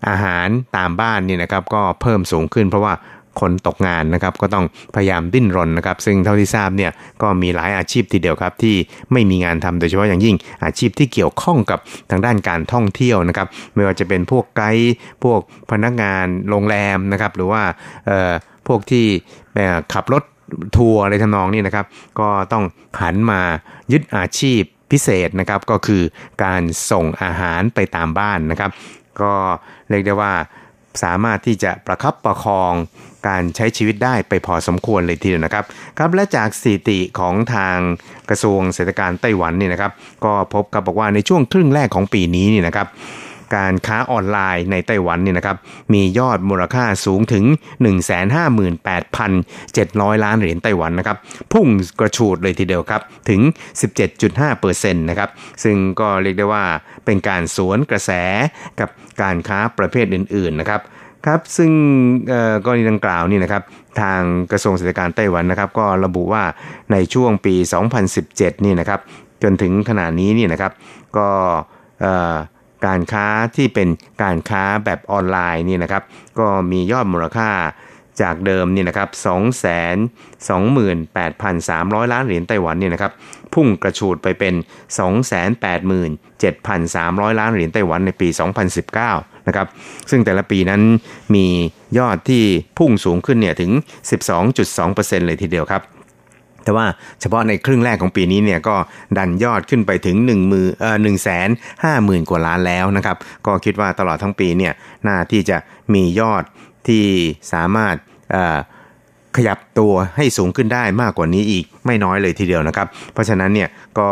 [0.09, 2.93] อาหารตามบ้านนี่นะครับก็เพิ่มสูงขึ้นเพราะว่า
[3.39, 4.65] คนตกงานนะครับก็ต้อง
[4.95, 6.91] พยายามดิ้นรนนะครับ ซึ่งเท่าที่ทราบเนี่ย
[7.21, 8.75] ก็มีหลายอาชีพทีเดียวครับที่
[9.11, 15.39] ไม่มีงานทำโดยเฉพาะอย่างยิ่งอาชีพที่เกี่ยวข้องกับทางด้านการท่องเที่ยวนะครับ ไม่ว่าจะเป็นพวกไกด์พวก
[15.71, 17.63] พนักงานโรงแรมนะครับ หรือว่า
[18.67, 19.05] พวกที่
[19.93, 20.23] ขับรถ
[20.77, 21.85] ทัวร์อะไรทำนองนี้นะครับ
[22.19, 22.63] ก็ต้อง
[23.01, 23.41] หันมา
[23.91, 26.01] ยึดอาชีพพิเศษนะครับก็คือ
[26.43, 28.71] การส่งอาหารไปตามบ้านนะครับ
[29.21, 29.33] ก็
[29.89, 30.33] เรียกได้ว่า
[31.03, 32.73] สามารถที่จะประคับประคอง
[33.27, 35.65] การใช้ชีวิตได้ไปพอสมควรเลยทีเดียวนะครับ
[35.97, 37.77] ครับและจากสถิติของทาง
[38.29, 39.91] กระทรวงเศรษฐการไต้หวันนี่นะครับ
[40.25, 42.89] ก็พบกับบอกว่าในช่วงครึ่งแรกของปีนี้นี่นะครับ
[43.59, 45.57] การค้าออนไลน์ในไต้หวันนี่นะครับ
[45.93, 47.45] มียอดมูลค่าสูงถึง
[49.03, 51.17] 158,700 ล้านเหรียญไต้หวันนะครับ
[51.53, 51.67] พุ่ง
[51.99, 53.41] กระฉูดเลยทีเดียวครับถึง
[54.21, 55.29] 17.5%นะครับ
[55.63, 56.63] ซึ่งก็เรียกได้ว่า
[57.05, 58.11] เป็นการสวนกระแส
[58.79, 58.89] กับ
[59.21, 60.81] การค้าประเภทอื่นๆนะครับ
[61.25, 61.71] ครับซึ่ง
[62.65, 63.63] กรณีดังกล่าวนี่นะครับ
[64.01, 66.43] ทางกระทรวงเศรษฐการไต้หวันนะครับ ก็ระบุว่า
[66.91, 67.55] ในช่วงปี
[68.09, 68.99] 2017 นี่นะครับ
[69.43, 70.71] จนถึงขณะนี้นี่นะครับ
[71.17, 71.29] ก็
[72.85, 73.87] การค้าที่เป็น
[74.23, 76.03] การค้าแบบออนไลน์นี่นะครับ
[76.39, 77.49] ก็มียอดมูลค่า
[78.21, 79.09] จากเดิมนี่นะครับ
[82.05, 83.11] 228,300 ล้านเหรียญไต้หวันนี่นะครับ
[83.53, 84.53] พุ่งกระฉูดไปเป็น
[85.61, 88.27] 287,300 ล้านเหรียญไต้หวันในปี
[88.87, 89.67] 2019 นะครับ
[90.09, 90.81] ซึ่งแต่ละปีนั้น
[91.35, 91.45] มี
[91.97, 92.43] ยอดที่
[92.77, 93.71] พุ่งสูงขึ้นเนี่ยถึง
[94.49, 95.83] 12.2%เลยทีเดียวครับ
[96.63, 96.85] แต่ว่า
[97.21, 98.75] เฉพาะในครึ่งแรกของปีนี้เนี่ยก็
[99.17, 104.73] ดันยอดขึ้นไปถึง1มือเอ่อ1แสน5หมื่นกว่าล้านแล้วนะครับ ก็คิดว่าตลอดทั้งปีเนี่ย
[105.07, 105.57] น่าที่จะ
[105.93, 106.43] มียอด
[106.87, 107.03] ที่
[107.53, 107.95] สามารถ
[109.37, 114.09] ขยับตัวให้สูงขึ้นได้มากกว่านี้อีกไม่น้อยเลยทีเดียวนะครับ เพราะฉะนั้นเนี่ยก็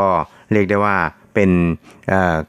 [0.52, 0.96] เรียกได้ว่า
[1.36, 1.52] เป็น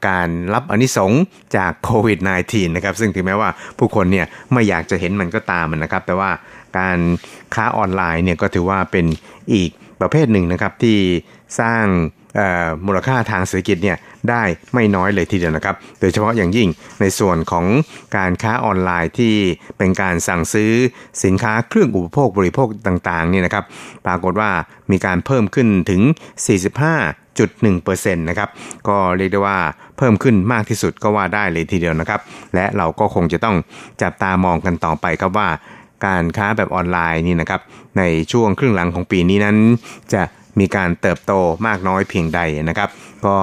[0.07, 1.11] การรับอนิสง
[1.55, 6.29] จากโควิด -19 นะครับซึ่งถึงแม้ว่าผู้คนเนี่ยไม่อยากจะเห็นมันก็ตามนะครับ แต่ว่า
[6.77, 6.97] การ
[7.55, 9.05] ค้าออนไลน์เนี่ยก็ถือว่าเป็น
[9.53, 9.69] อีก
[10.01, 10.97] ประเภทหนึ่งนะครับที่
[11.59, 11.85] สร้าง
[12.85, 13.97] มูลค่าทางเศรษฐกิจเนี่ย
[14.29, 16.69] ได้ไม่น้อยเลยทีเดียวนะครับ โดยเฉพาะอย่างยิ่ง
[17.01, 17.65] ในส่วนของ
[18.17, 19.35] การค้าออนไลน์ที่
[19.77, 20.71] เป็นการสั่งซื้อ
[21.23, 23.65] สินค้าเครื่องอุปโภคบริโภคต่างๆเนี่ยนะครับ
[24.05, 24.49] ปรากฏว่า
[24.91, 26.01] มีการเพิ่มขึ้นถึง
[27.37, 28.49] 45.1%นะครับ
[28.87, 29.57] ก็เรียกได้ว่า
[29.97, 32.19] เพิ่มขึ้นมากที่สุดก็ว่าได้เลยทีเดียวนะครับ
[32.55, 33.55] และเราก็คงจะต้อง
[34.01, 35.49] จับตามองกันต่อไปครับว่า
[36.05, 37.61] การค้าแบบออนไลน์นี่นะครับ
[37.97, 39.57] ในช่วงครึ่งหลังของปีนี้นั้น
[40.13, 40.21] จะ
[40.59, 41.33] มีการเติบโต
[41.67, 42.89] มากน้อยเพียงใดนะครับ
[43.25, 43.35] ก็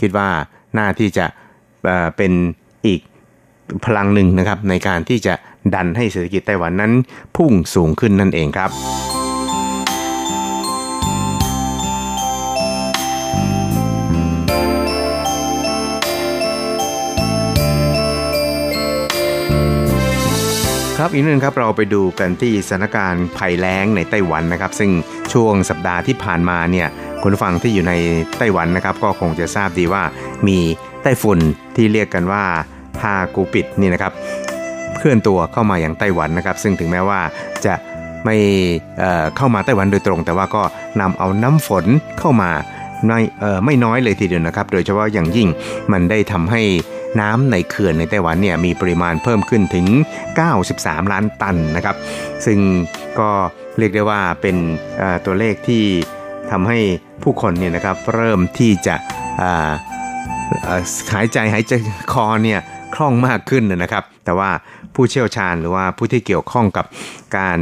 [0.00, 0.28] คิดว่า
[0.78, 1.26] น่าที่จะ
[2.16, 2.32] เป็น
[2.86, 3.00] อีก
[3.84, 5.34] พลังหนึ่งนะครับในการที่จะ
[5.74, 6.92] ดันให้เศรษฐกิจไต้หวันนั้น
[7.36, 8.70] พุ่งสูงขึ้นนั่นเองครับ
[21.02, 24.90] ครับอีกนึงครับเราไปดูกันที่สถานการณ์ภัยแล้งในไต้หวันนะครับ ซึ่ง
[25.32, 26.88] ช่วงสัปดาห์ที่ผ่านมาเนี่ย
[27.22, 27.92] คุณฟังที่อยู่ใน
[28.38, 30.02] ไต้หวันนะครับ ก็คงจะทราบดีว่า
[30.48, 30.58] มี
[31.02, 31.38] ไต้ฝุ่น
[31.76, 32.44] ที่เรียกกันว่า
[33.02, 34.12] ฮากูปิดนี่นะครับ
[34.98, 37.20] เคลื่อนตัวเข้ามาอย่างไต้หวันนะครับ ซึ่งถึงแม้ว่า
[37.66, 37.74] จะ
[38.24, 38.36] ไม่
[38.98, 40.62] เเข้ามาไต้หวันโดยตรง แต่ว่าก็
[41.00, 41.84] นำเอาน้ำฝน
[42.18, 42.50] เข้ามา
[43.06, 43.20] ไม่
[43.64, 45.48] ไม่น้อยเลยทีเดียวนะครับ โดยเฉพาะอย่างยิ่ง
[45.92, 46.62] มันได้ทำให้
[47.20, 49.86] น้ำในเขื่อนในไต้หวันเนี่ยมีปริมาณเพิ่มขึ้นถึง
[50.50, 51.96] 93 ล้านตันนะครับ
[52.46, 52.58] ซึ่ง
[53.18, 53.30] ก็
[53.78, 54.56] เรียกได้ว่าเป็น
[55.26, 55.84] ตัวเลขที่
[56.50, 56.78] ทำให้
[57.22, 58.96] ผู้คนเนี่ยนะครับเริ่มที่จะ
[61.14, 61.72] หายใจหายใจ
[62.12, 62.60] คอเนี่ย
[62.94, 64.50] คล่องมากขึ้นนะครับ แต่ว่า
[64.94, 66.86] ผู้เชี่ยวชาญ หรือว่าผู้ที่เกี่ยวข้องกับ
[67.36, 67.58] การ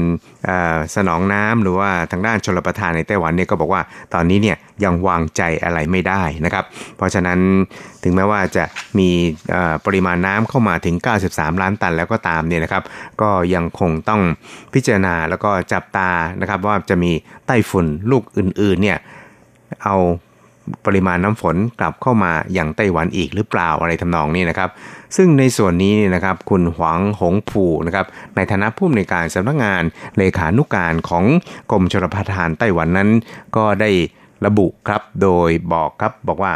[0.97, 3.83] สนองน้ำหรือว่าทางด้านชลประทานในไต้หวันเนี่ยก็บอกว่า
[4.14, 6.64] ตอนนี้เนี่ยยังวางใจอะไรไม่ได้นะครับ
[6.97, 7.38] เพราะฉะนั้น
[8.03, 8.64] ถึงแม้ว่าจะ
[8.99, 9.11] มี
[9.87, 10.97] ปริมาณน้ำเข้ามาถึง
[11.29, 12.83] 93 ล้านตันแล้วก็ตามเนี่ยนะครับ
[13.21, 14.21] ก็ยังคงต้อง
[14.75, 16.11] พิจารณาแล้วก็จับตา
[16.41, 17.12] นะครับว่าจะมี
[17.47, 18.99] ไต้ฝุ่นลูกอื่นๆเนี่ย
[19.85, 19.97] เอา
[20.87, 24.70] ปริมาณน้ำฝนกลับเข้ามาอย่างไต้หวันอีกหรือเปล่าอะไรทำนองนี้นะครับ
[25.16, 29.83] ซึ่งในส่วนนี้นะครับคุณหวังหงผูนะครับในฐานะผู้อำนวยการสำนักงาน
[30.18, 31.24] เลขานุกการของ
[31.70, 33.11] กรมชลประทานไต้หวันนั้น
[33.57, 33.90] ก็ได้
[34.45, 36.54] ระบุครับโดยบอกครับบอกว่า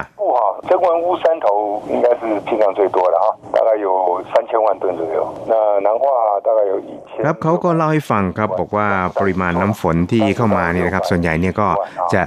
[0.69, 1.47] 这关乌山头
[1.93, 3.87] 应该是批量最多的哈，大概有
[4.31, 5.17] 三千万吨左右。
[5.51, 5.53] 那
[5.85, 6.03] 南化
[6.47, 7.11] 大概有一千。
[7.25, 8.87] ครับเขาก็เล่าให้ฟังครับบอกว่า
[9.19, 11.67] ปริมาณน้ำฝนที่เข้ามาเนี่ยนะครับ ส่วนใหญ่เนี่ยก็
[12.13, 12.21] จะ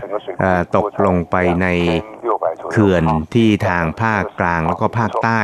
[0.76, 1.66] ตกลงไปใน
[2.72, 5.40] เขื่อนที่ทางภาคกลางแล้วก็ภาคใต้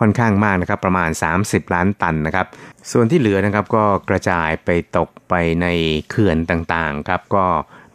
[0.00, 1.10] ค่อนข้างมากนะครับ ประมาณ
[1.42, 2.46] 30 ล้านตันนะครับ
[2.92, 5.66] ส่วนที่เหลือนะครับก็กระจายไปตกไปใน
[6.10, 7.44] เขื่อนต่างๆครับก็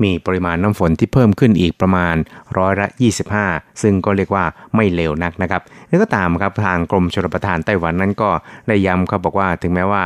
[0.03, 2.15] มีปริมาณน้ำฝนที่เพิ่มขึ้นอีกประมาณ
[2.59, 2.87] ร้อยละ
[3.35, 8.31] 25 ซึ่งก็เรียกว่าไม่เลวนักนะครับแล้วก็ตามครับทางกรมชลประทานไต้หวันนั้นก็
[8.69, 10.05] ได้ย้ำครับบอกว่าถึงแม้ว่า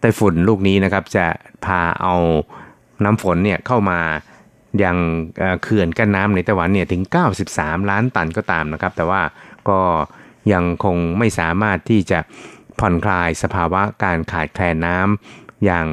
[0.00, 1.26] ไต้ฝุ่นลูกนี้นะครับจะ
[1.64, 2.14] พาเอา
[3.04, 4.00] น้ำฝนเนี่ยเข้ามา
[4.82, 4.96] ยัง
[5.62, 7.02] เขื่อนกั้นน้ำในไต้หวันเนี่ยถึง
[7.46, 9.22] 93 ล้านตันก็ตามนะครับ แต่ว่า
[9.68, 9.80] ก็
[10.52, 12.18] ยังคงไม่สามารถที่จะ
[12.80, 15.86] ผ่อนคลายสภาวะการขาดแคลนน้ำ อย่าง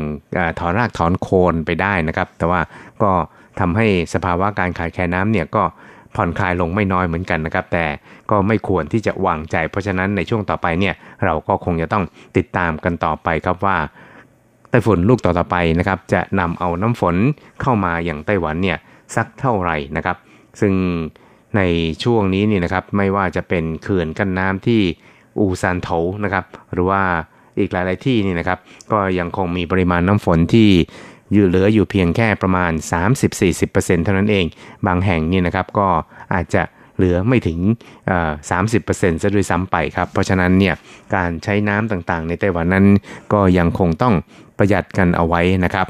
[0.59, 2.61] ถอนรากถอนโคนไปได้นะครับ แต่ว่า
[3.03, 3.11] ก็
[3.59, 5.63] ทำให้สภาวะการขาดแคลนน้ำเนี่ยก็
[6.15, 7.85] ผ่อนคลายลงไม่น้อยเหมือนกันนะครับ แต่
[8.29, 10.93] ก็ไม่ควรที่จะวางใจ เพราะฉะนั้นในช่วงต่อไปเนี่ย
[11.25, 12.03] เราก็คงจะต้อง
[12.37, 13.77] ติดตามกันต่อไปครับว่า
[14.69, 17.15] ไต้ฝุ่นลูกต่อๆไปนะครับจะนำเอาน้ำฝน
[17.61, 18.77] เข้ามาอย่างไต้หวันเนี่ย
[19.15, 20.17] สักเท่าไหร่นะครับ
[20.61, 20.73] ซึ่ง
[21.57, 21.61] ใน
[22.03, 24.81] ช่วงนี้นี่นะครับไม่ว่าจะเป็นเขื่อนกั้นน้ำที่
[25.39, 25.89] อูซานโถ
[26.23, 27.03] นะครับ หรือว่า
[27.61, 28.59] อีกหลาย ๆ ที่นี่นะครับ
[28.91, 30.69] ก็ยังคงมีปริมาณน้ำฝนที่
[31.33, 32.71] อยู่เหลืออยู่เพียงแค่ประมาณ
[33.37, 34.45] 30-40%เท่านั้นเอง
[34.87, 35.87] บางแห่งนี่นะครับก็
[36.33, 36.63] อาจจะ
[36.95, 37.59] เหลือไม่ถึง
[38.39, 40.75] 30%ซะด้วยซ้ำไปครับ เพราะฉะนั้นเนี่ย
[41.15, 42.85] การใช้น้ำต่างๆ ในไต้หวันนั้น
[43.33, 44.13] ก็ยังคงต้อง
[44.57, 45.87] ประหยัดกันเอาไว้นะครับ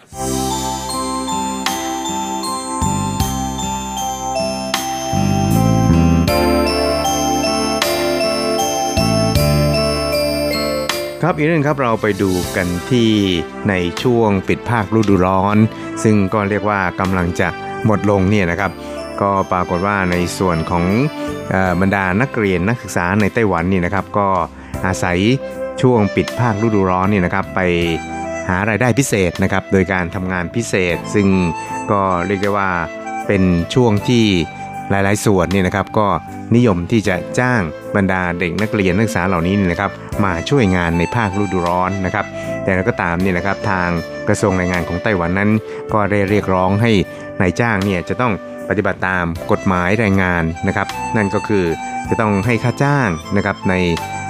[11.24, 13.10] ครับอีกเรื่องครับเราไปดูกันที่
[13.70, 15.58] ในช่วงปิดภาคฤดูร้อน
[16.04, 17.48] ซึ่งก็เรียกว่ากำลังจะ
[17.86, 18.72] หมดลงเนี่ยนะครับ
[19.22, 20.86] ก็ปรากฏว่าในส่วนของ
[21.82, 24.28] บรรดานักเรียนนักศึกษาในไต้หวันนี่นะครับ ก็
[24.86, 25.18] อาศัย
[25.82, 27.60] ช่วงปิดภาคฤดูร้อนนี่นะครับ ไป
[28.50, 31.28] หารายได้พิเศษนะครับ โดยการทำงานพิเศษ ซึ่ง
[31.92, 32.70] ก็เรียกได้ว่า
[33.28, 34.26] เป็นช่วงที่
[34.90, 36.08] หลายๆ ส่วนนี่นะครับก็
[36.56, 37.62] นิยมที่จะจ้าง
[37.96, 39.92] บรรดาเด็กนักเรียนนักศึกษาเหล่านี้นี่นะครับ
[40.24, 42.26] มาช่วยงานในภาคฤดูร้อนนะครับ
[42.64, 43.90] แต่ก็ตามนี่นะครับทาง
[44.28, 45.52] กระทรวงแรงงานของไต้หวันนั้น
[45.94, 46.92] ก็ได้เรียกร้องให้
[47.42, 48.34] นายจ้างเนี่ยจะต้อง
[48.70, 51.66] ปฏิบัติตามกฎหมายแรงงานนะครับ นั่นก็คือ
[52.10, 53.76] จะต้องให้ค่าจ้างนะครับใน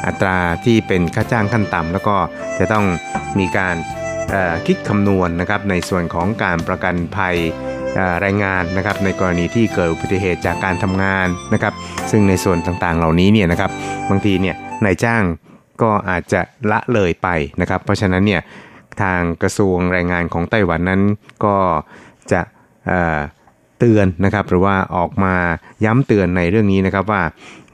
[0.08, 2.15] อัตราที่เป็นค่าจ้างขั้นต่ำแล้วก็
[2.60, 2.86] จะต้อง
[3.39, 3.76] มีการ
[4.67, 7.38] คิดคำนวณนนะครับในส่วนของการประกันภัย
[8.21, 11.73] แรงงานนะครับในกรณีที่เกิดอุบัติเหตุจากการทำงานนะครับ
[12.12, 13.71] ซึ่งในส่วนต่างๆ เหล่านี้เนี่ยนะครับ
[14.10, 15.23] บางทีเนี่ยนายจ้าง
[15.82, 17.28] ก็อาจจะละเลยไป
[17.62, 18.41] นะครับ เพราะฉะนั้นเนี่ย
[19.02, 21.02] ทางกระทรวงแรงงานของไต้หวันนั้น
[21.45, 21.56] ก็
[22.32, 22.41] จะ
[23.80, 25.36] เตือนนะครับ หรือว่าออกมา
[25.86, 27.21] ย้ำเตือนในเรื่องนี้นะครับว่า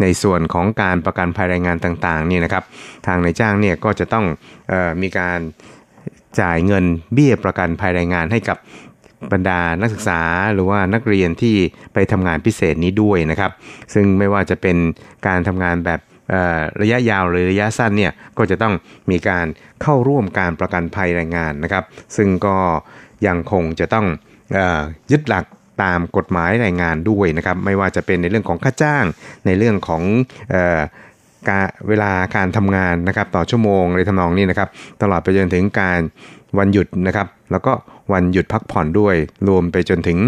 [0.01, 2.63] ในส่วนของการประกันภัยแรงงานต่างๆเนี่ยนะครับ
[3.07, 4.25] ทางนายจ้างเนี่ยก็จะต้อง
[4.71, 5.39] ออมีการ
[6.41, 8.57] จ่ายเงินเบี้ยประกันภัยแรงงานให้กับ
[9.33, 10.21] บรรดานักศึกษา
[10.53, 11.55] หรือว่านักเรียนที่
[11.93, 13.51] ไปทำงานพิเศษนี้ด้วยนะครับ
[13.93, 14.77] ซึ่งไม่ว่าจะเป็น
[15.27, 15.99] การทำงานแบบ
[16.81, 18.73] ระยะยาวหรือระยะสั้นเนี่ยก็จะต้อง
[19.11, 19.45] มีการ
[19.81, 21.83] เข้าร่วมการประกันภัยแรงงานนะครับ
[22.15, 22.57] ซึ่งก็
[23.27, 24.05] ยังคงจะต้อง
[24.55, 24.57] อ
[25.11, 25.45] ยึดหลัก
[25.83, 29.05] ตามกฎหมายแรงงานด้วยนะครับ ไม่ว่าจะเป็นในเรื่องของค่าจ้าง
[29.45, 30.03] ในเรื่องของ
[31.49, 34.69] การเวลาการทำงานนะครับต่อชั่วโมงในทำนองนี้นะครับ
[35.01, 35.99] ตลอดไปจนถึงการ
[36.57, 37.73] วันหยุดนะครับ แล้วก็
[38.13, 39.15] วันหยุดพักผ่อนด้วย
[39.47, 40.19] รวมไปจนถึง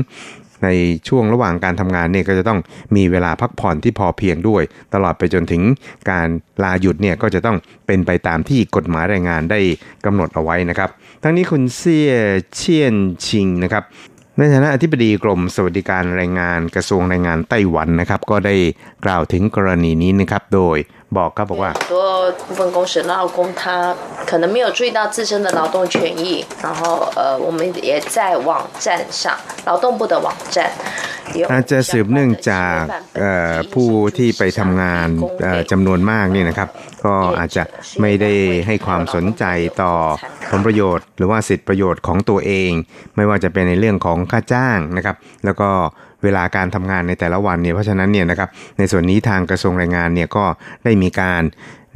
[0.64, 0.70] ใน
[1.08, 2.60] ช่วงระหว่างการทำงานเนี่ยก็จะต้อง
[2.96, 4.64] มีเวลาพักผ่อนที่พอเพียงด้วย
[4.94, 5.62] ตลอดไปจนถึง
[6.12, 6.28] การ
[6.64, 9.60] ลาหยุดเนี่ยก็จะต้องเป็นไปตามที่กฎหมายแรงงานได้
[10.06, 10.90] กำหนดเอาไว้นะครับ
[11.24, 12.14] ทั้งนี้คุณเซี่ย
[12.56, 13.84] เชียนชิงนะครับ
[14.38, 18.56] ในฐานะอธิบดีกรมสวัสดิการแรงงานกระทรวงแรงงานไต้หวันนะครับ ก็ได้
[19.06, 20.78] กล่าวถึงกรณีนี้นะครับ โดย
[21.17, 21.97] บอกครับบอกว่า多
[22.49, 23.63] 部分工时劳工他
[24.29, 26.81] 可能没有注意到自身的劳动权益，然后
[27.19, 27.59] 呃，我们
[27.91, 28.51] 也在网
[28.85, 29.23] 站上
[29.69, 30.71] 劳动部的网站。
[31.53, 32.79] อาจจะสืบเนื่องจาก
[33.75, 35.09] ผู้ที่ไปทำงาน
[35.71, 36.69] จำนวนมากนี่นะครับ
[37.05, 37.65] ก็อาจจะ
[38.01, 38.33] ไม่ได้
[38.67, 39.45] ให้ความสนใจ
[39.83, 39.93] ต่อ
[40.51, 42.71] ผลประโยชน์ หรือว่าสิทธิประโยชน์ของตัวเอง
[43.17, 45.71] ไม่ว่าจะเป็นในเรื่องของค่าจ้างนะครับ แล้วก็
[46.24, 50.46] เวลาการทำงานในแต่ละวันเนี่ยเพราะฉะนั้นเนี่ยนะครับในส่วนนี้ทางกระทรวงแรงงานเนี่ยก็
[50.84, 51.44] ได้มีการ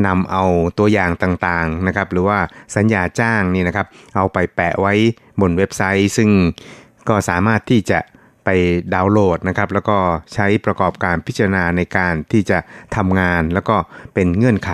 [0.08, 0.44] นำเอา
[0.80, 2.40] ตัวอย่างต่างๆนะครับหรือว่า
[2.76, 4.94] สัญญาจ้างนี่นะครับเอาไปแปะไว้
[5.42, 6.30] บนเว็บไซต์ ซึ่ง
[7.10, 8.00] ก็สามารถที่จะ
[8.46, 8.50] ไป
[8.94, 9.98] ดาวน์โหลดนะครับแล้วก็
[10.34, 12.60] ใช้ประกอบการพิจารณาในการที่จะ
[12.96, 13.76] ทำงาน แล้วก็
[14.14, 14.72] เป็นเงื่อนไข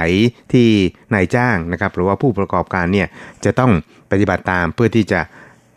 [0.53, 0.69] ที่
[1.13, 3.07] นายจ้างนะครับหรือว่าผู้ประกอบการเนี่ย
[3.45, 3.71] จะต้อง
[4.11, 5.21] ปฏิบัติตามเพื่อที่จะ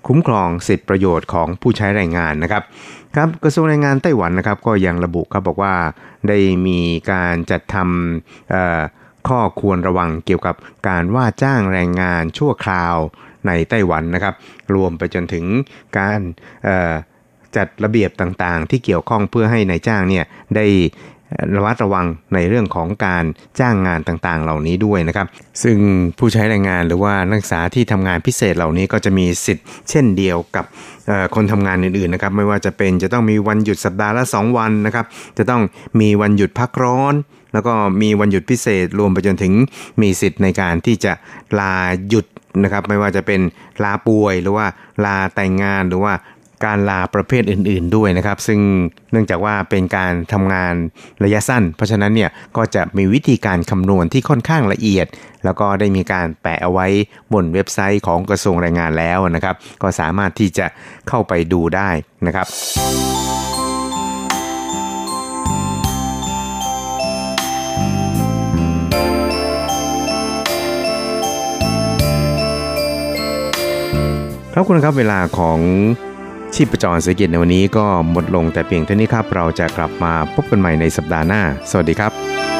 [0.07, 2.63] คุ้มครองสิทธิประโยชน์ของผู้ใช้แรงงานนะครับ
[3.17, 5.75] ครับกระทรวงแรงงานไต้หวันนะครับ ก็ยังระบุครับบอกว่า
[6.29, 6.81] ได้มี
[7.13, 10.57] การจัดทำข้อควรระวังเกี่ยวกับ
[10.89, 12.97] การว่าจ้างแรงงานชั่วคราว
[13.47, 14.35] ในไต้หวันนะครับ
[14.75, 15.45] รวมไปจนถึง
[15.99, 16.21] การ
[17.57, 20.25] จัดระเบียบต่างๆ ที่เกี่ยวข้องเพื่อให้ในายจ้างเนี่ย
[20.57, 20.67] ได้
[21.57, 23.25] ระวัดระวังในเรื่องของการ
[23.61, 25.27] จ้างงานต่างๆ เหล่านี้ด้วยนะครับ
[25.63, 25.79] ซึ่ง
[26.19, 30.65] ผู้ใช้แรงงานหรือว่านักศึกษาที่ทำงานพิเศษเหล่านี้ก็จะมีสิทธิ์เช่นเดียวกับ
[31.35, 35.07] คนทำงานอื่นๆนะครับไม่ว่าจะเป็นจะต้องมีวันหยุดสัปดาห์ละ 2 วันนะครับ
[35.39, 35.63] จะต้อง
[36.01, 37.15] มีวันหยุดพักร้อน
[37.53, 39.53] แล้วก็มีวันหยุดพิเศษรวมไปจนถึง
[40.03, 41.13] มีสิทธิ์ในการที่จะ
[41.59, 41.75] ลา
[42.09, 42.27] หยุด
[42.63, 43.41] นะครับไม่ว่าจะเป็น
[43.85, 44.67] ลาป่วยหรือว่า
[45.05, 46.13] ลาแต่งงานหรือว่า
[46.65, 48.61] การลาประเภทอื่น ๆด้วยนะครับ ซึ่ง
[49.13, 50.75] เนื่องจากว่าเป็นการทำงาน
[51.25, 55.07] ระยะสั้น เพราะฉะนั้นเนี่ยก็จะมีวิธีการคำนวณที่ค่อนข้างละเอียด
[55.45, 56.87] แล้วก็ได้มีการแปะเอาไว้
[57.33, 60.67] บนเว็บไซต์ของกระทรวงแรงงานแล้วนะครับ ก็สามารถที่จะ
[61.09, 61.91] เข้าไปดูได้
[62.27, 62.47] นะครับ
[74.55, 75.59] ครับคุณครับเวลาของ
[76.55, 82.60] ชีพจรเศรษฐกิจในวันนี้ก็หมดลงแต่เพียงเท่านี้ครับ เราจะกลับมาพบกันใหม่ในสัปดาห์หน้า สวัสดีครับ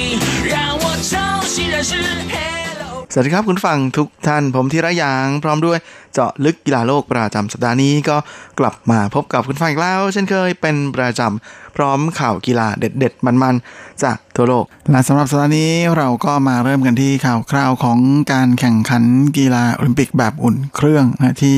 [3.13, 5.79] สวัสดีครับคุณฟังทุกท่านผมธีระยาง พร้อมด้วย
[6.13, 8.17] เจาะลึกกีฬาโลกประจำสัปดาห์นี้ก็
[8.59, 17.99] กลับมาพบกับคุณฟังอีกแล้ว เช่นเคยเป็นประจำพร้อมข่าวกีฬาเด็ด ๆ มันๆ จากทั่วโลก และสำหรับสัปดาห์นี้เราก็มาเริ่มกันที่ข่าวคราวของ
[18.31, 19.03] การแข่งขัน
[19.37, 21.57] กีฬาโอลิมปิกแบบอุ่นเครื่องนะที่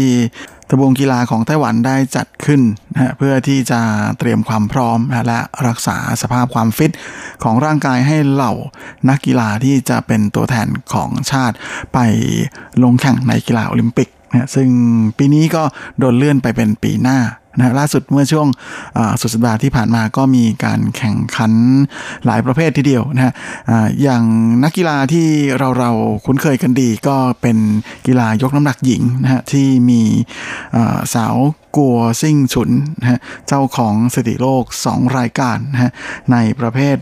[0.74, 2.62] ทบวงกีฬาของไต้หวันได้จัดขึ้น
[2.94, 3.82] นะเพื่อที่จะ
[4.20, 6.92] เตรียมความพร้อมนะและรักษาสภาพความฟิต
[7.44, 8.54] ของร่างกายให้เหล่า
[9.10, 11.56] นักกีฬาที่จะเป็นตัวแทนของชาติ
[11.94, 12.00] ไป
[12.84, 14.70] ลงแข่งในกีฬาโอลิมปิกนะซึ่ง
[15.18, 15.64] ปีนี้ก็
[16.00, 17.20] โดนเลื่อนไปเป็นปีหน้า
[17.58, 18.48] นะล่าสุดเมื่อช่วง
[19.22, 21.52] สุดสัปดาห์ที่ผ่านมาก็มีการแข่งขัน
[22.26, 23.34] หลายประเภททีเดียวนะฮะ
[24.02, 24.24] อย่าง
[24.64, 25.92] นักกีฬาที่เราเรา
[26.26, 27.58] คุ้นเคยกันดีก็เป็น
[28.08, 30.02] กีฬายกน้ำหนักหญิงนะฮะที่มี
[31.16, 31.36] สาว
[31.78, 35.92] กัวซิ่งฉุนนะฮะเจ้าของสถิติโลก 2 รายการนะฮะ
[36.32, 36.98] ในประเภท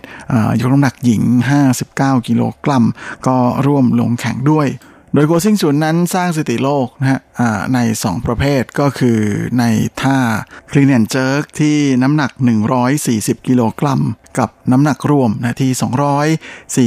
[0.59, 1.21] ยกน้ำหนักหญิง
[1.59, 2.85] 59 กิโลกรัม
[3.27, 4.67] ก็ร่วมลงแข่งด้วย
[5.13, 7.19] โดยโกซิงชุนนั้นสร้างสถิติโลกนะฮะ
[7.73, 9.19] ใน 2 ประเภทก็คือ
[9.59, 9.63] ใน
[10.01, 10.17] ท่า
[10.71, 12.31] คลีเนียนเจิร์กที่น้ำหนัก
[12.89, 14.01] 140 กิโลกรัม
[14.37, 15.71] กับน้ำหนักรวมนะที่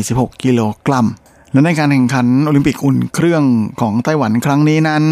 [0.01, 1.07] 246 กิโลกรัม
[1.55, 3.43] และในการแข่งขันโอลิมปิกอุ่นเครื่อง
[3.81, 5.05] ของไต้หวันครั้งนี้นั้น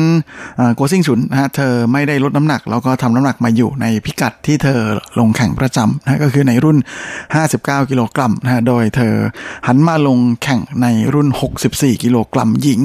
[0.74, 4.81] โกซิงฉุนนะฮะเธอไม่ได้ลดน้ำหนัก แล้วก็ทำน้ำหนักมาอยู่ในพิกัดที่เธอ
[5.18, 6.78] ลงแข่งประจำนะก็คือในรุ่น
[7.35, 9.14] 59 กิโลกรัมนะฮะโดยเธอ
[9.66, 11.28] หันมาลงแข่งในรุ่น
[11.66, 12.83] 64 กิโลกรัมหญิง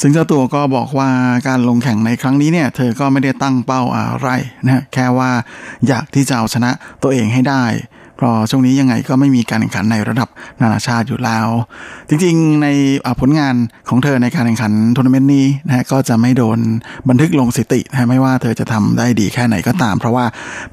[0.00, 1.10] ซึ่งเจ้าตัวก็บอกว่า
[1.48, 4.28] การลงแข่งในครั้งนี้เนี่ยเธอก็ไม่ได้ตั้งเป้าอะไร
[4.64, 5.30] นะแค่ว่า
[5.88, 6.70] อยากที่จะเอาชนะ
[7.02, 7.64] ตัวเองให้ได้
[8.16, 10.28] เพราะช่วงนี้ยังไงก็ไม่มีการแข่งขันในระดับ
[10.60, 11.46] นานาชาติอยู่แล้ว
[12.08, 12.68] จริงๆ ใน
[13.20, 13.54] ผลงาน
[13.88, 16.58] ของเธอในการแข่งขันทัวร์นาเมนต์นี้นะก็จะไม่โดน
[17.08, 20.24] บันทึกลงสถิตินะไม่ว่าเธอจะทำได้ดีแค่ไหนก็ตาม เพราะว่า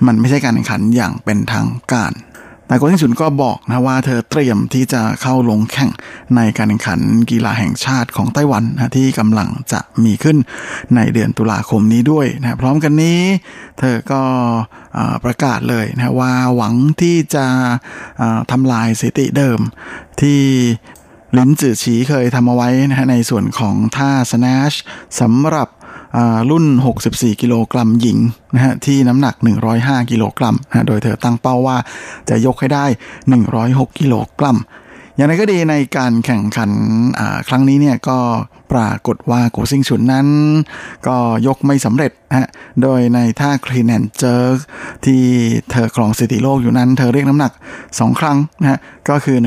[0.06, 2.12] มันไม่ใช่การแข่งขันอย่างเป็นทางการ
[2.74, 5.92] แต่โกซิงฉุนก็บอกนะว่าเธอเตรียมที่จะเข้าลงแข่ง
[6.36, 7.00] ในการแข่งขัน
[7.32, 10.38] กีฬาแห่งชาติของไต้หวันนะที่กำลังจะมีขึ้น
[10.96, 13.22] ในเดือนตุลาคมนี้ด้วยนะพร้อมกันนี้
[13.80, 14.22] เธอก็
[15.24, 17.46] ประกาศเลยนะว่าหวังที่จะ
[18.52, 19.60] ทำลายสถิติเดิม
[20.22, 20.42] ที่
[21.38, 24.74] ลินจือฉีเคยทำเอาไว้นะในส่วนของท่า snatch
[25.20, 25.68] สำหรับ
[26.49, 26.65] รุ่น
[27.04, 28.17] 64 กิโลกรัมหญิง
[28.54, 29.36] นะฮะที่น้ำหนัก
[29.73, 31.78] 105 กิโลกรัมนะโดยเธอตั้งเป้าว่า
[32.30, 32.86] จะยกให้ได้
[33.41, 34.58] 106 กิโลกรัม
[35.15, 36.71] อย่างไรก็ดีในการแข่งขัน
[37.47, 38.19] ครั้งนี้เนี่ยก็
[38.71, 40.28] ปรากฏว่าโกซิงฉุนนั้น
[41.08, 42.47] ก็ยกไม่สำเร็จนะฮะ
[42.82, 44.63] โดยในท่า clean and jerk
[45.06, 45.21] ที่
[45.71, 47.52] เธอครองสถิติโลกอยู่นั้น เธอเรียกน้ำหนัก
[47.86, 49.38] 2 ครั้งนะฮะก็คือ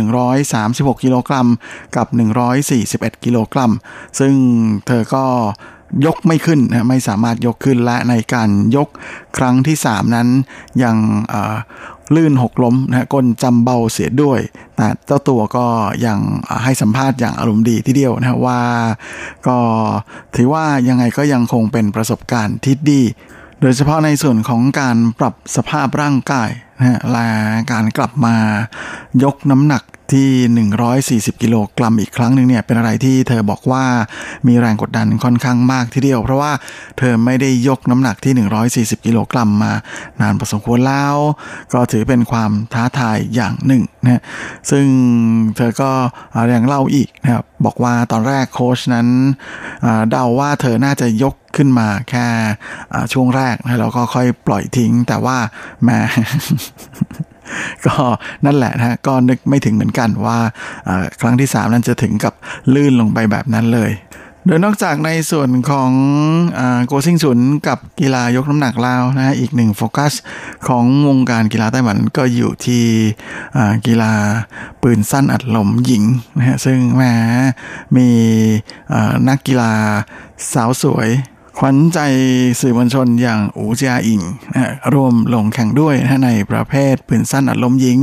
[0.46, 1.46] 136 กิโลกรัม
[1.96, 2.06] กับ
[2.66, 3.72] 141 กิโลกรัม
[4.18, 4.34] ซึ่ง
[4.86, 5.24] เธอก็
[6.06, 8.88] ยกไม่ขึ้นนะไม่สามารถยกขึ้นและในการยก
[9.36, 10.28] ครั้งที่ 3 นั้น
[10.82, 10.96] ยัง
[12.14, 14.40] ลื่นหกล้มนะก้นจำเบาเสียด้วย
[14.76, 15.66] แต่เจ้าตัวก็
[16.06, 16.18] ยัง
[16.64, 18.60] ให้สัมภาษณ์อย่างอารมณ์ดีทีเดียวนะว่า
[19.46, 19.58] ก็
[20.36, 23.02] ถือว่ายังไงก็ยังคงเป็นประสบการณ์ที่ดี
[23.60, 27.28] โดยเฉพาะในส่วนของการปรับสภาพร่างกายนะและ
[27.72, 28.36] การกลับมา
[29.24, 30.30] ยกน้ำหนัก ที่
[31.32, 33.84] 140 กิโลกรัมอีกครั้งหนึ่งเนี่ยเป็นอะไรที่เธอบอกว่า
[34.46, 36.52] มีแรงกดดันค่อนข้างมากทีเดียว เพราะว่า
[36.98, 38.32] เธอไม่ได้ยกน้ำหนักที่
[38.98, 39.72] 140 กิโลกรัมมา
[40.20, 41.16] นานพอสมควรแล้ว
[41.72, 44.22] ก็ถือเป็นความท้าทายอย่างหนึ่งนะ
[44.70, 44.86] ซึ่ง
[45.56, 45.90] เธอก็
[46.54, 49.06] ยังเล่าอีกนะครับบอกว่าตอนแรกโค้ชนั้น
[50.10, 52.26] เดาว่าเธอน่าจะยกขึ้นมาแค่
[53.12, 55.36] ช่วงแรกนะแล้วก็ค่อยปล่อยทิ้ง แต่ว่า
[55.84, 55.98] แม่
[57.86, 57.94] ก็
[58.44, 60.38] นั่นแหละนะก็นึกไม่ถึงเหมือนกันว่า
[61.20, 62.34] ครั้งที่ 3 นั้นจะถึงกับ
[62.74, 63.92] ลื่นลงไปแบบนั้นเลย
[64.48, 65.90] โดยนอกจากในส่วนของ
[66.86, 67.38] โกซิงสุน
[67.68, 70.12] กับกีฬายกน้ำหนักลาวนะอีกหนึ่งโฟกัส
[70.68, 72.84] ของวงการกีฬาไต้หวันก็อยู่ที่
[73.86, 74.12] กีฬา
[74.82, 76.04] ปืนสั้นอัดลมหญิง
[76.36, 77.14] นะฮะซึ่งแม้
[77.96, 78.08] มี
[79.28, 79.72] นักกีฬา
[80.52, 81.08] สาวสวย
[81.60, 81.98] ขวัญใจ
[82.60, 84.20] สื่อมวลชนอย่างอูเจียอิง
[84.94, 85.94] ร่วมลงแข่งด้วย
[86.24, 88.00] ในประเภทปืนสั้นอัดลมหญิง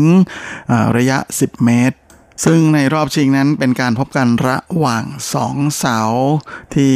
[0.97, 1.97] ระยะ 10 เมตร
[2.45, 6.11] ซึ่งในรอบชิงนั้นเป็นการพบกันระหว่างสองสาว
[6.73, 6.93] ที่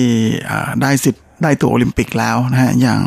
[0.81, 3.01] ได้สิทธิ์ได้ตัวโอลิมปิกแล้วนะฮะอย่าง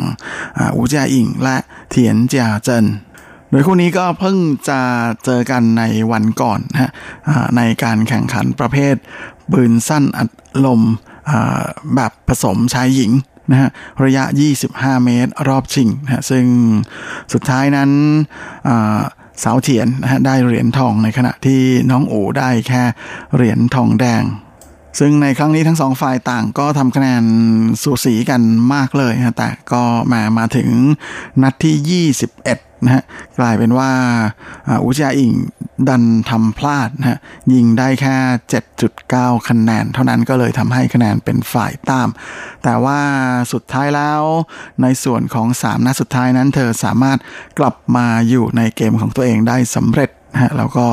[0.75, 1.57] อูเจียอิงและ
[1.89, 2.85] เทียนเจียเจิน
[3.49, 4.37] โดยคู่นี้ก็เพิ่ง
[4.69, 4.79] จะ
[5.25, 6.91] เจอกันในวันก่อนนะฮะ
[7.57, 8.95] ในการแข่งขันประเภท
[9.51, 10.29] ปืนสั้นอัด
[10.65, 10.81] ลม
[11.95, 13.11] แบบผสมชายหญิง
[13.51, 13.69] นะฮะ
[14.03, 14.23] ระยะ
[14.63, 16.45] 25 เมตร รอบชิงนะะซึ่ง
[17.33, 17.89] สุดท้ายนั้น
[19.43, 22.83] สาวเทียนนะฮะได้เหรียญทองในขณะที่น้องอูได้แค่
[23.35, 24.23] เหรียญทองแดง
[24.99, 27.23] ซึ่งในครั้งนี้ทั้งสองฝ่ายต่างก็ทำคะแนน
[27.83, 28.41] สูสีกัน
[28.73, 30.69] มากเลยนะแต่ก็มามาถึง
[31.41, 32.05] นัดที่
[32.45, 33.03] 21 นะฮะ
[33.39, 33.91] กลายเป็นว่า
[34.85, 35.31] อุจยาอิง
[35.89, 37.17] ดันทำพลาดนะฮะ
[37.53, 38.15] ยิงได้แค่
[38.81, 42.07] 7.9 คะแนน เท่านั้นก็เลยทำให้คะแนนเป็นฝ่ายตาม
[42.63, 42.99] แต่ว่า
[43.53, 44.21] สุดท้ายแล้ว
[44.81, 47.17] ในส่วนของ 3 นัดสุดท้ายนั้น เธอสามารถ
[47.59, 50.85] กลับมาอยู่ในเกมของตัวเองได้สำเร็จนะฮะแล้วก็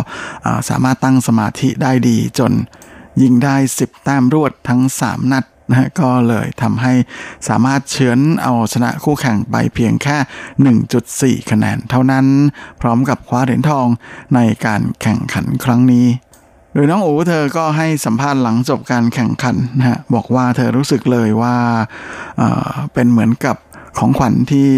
[0.68, 2.52] สามารถตั้งสมาธิได้ดีจน
[3.22, 6.92] ยิงได้ 10 แต้มรวดทั้ง 3 นัด นะก็เลยทำให้
[7.48, 10.16] สามารถเฉือนเอาชนะคู่แข่งไปเพียงแค่
[11.38, 12.26] 1.4 คะแนนเท่านั้น
[12.80, 13.86] พร้อมกับคว้าเหรียญทอง
[14.34, 16.06] ในการแข่งขันครั้งนี้
[16.72, 21.56] โดยน้องอูเธอก็ให้สัมภาษณ์หลังจบการแข่งขันนะฮะบอกว่าเธอรู้สึกเลยว่า
[22.38, 23.56] เเป็นเหมือนกับ
[23.98, 24.70] ของขวัญที่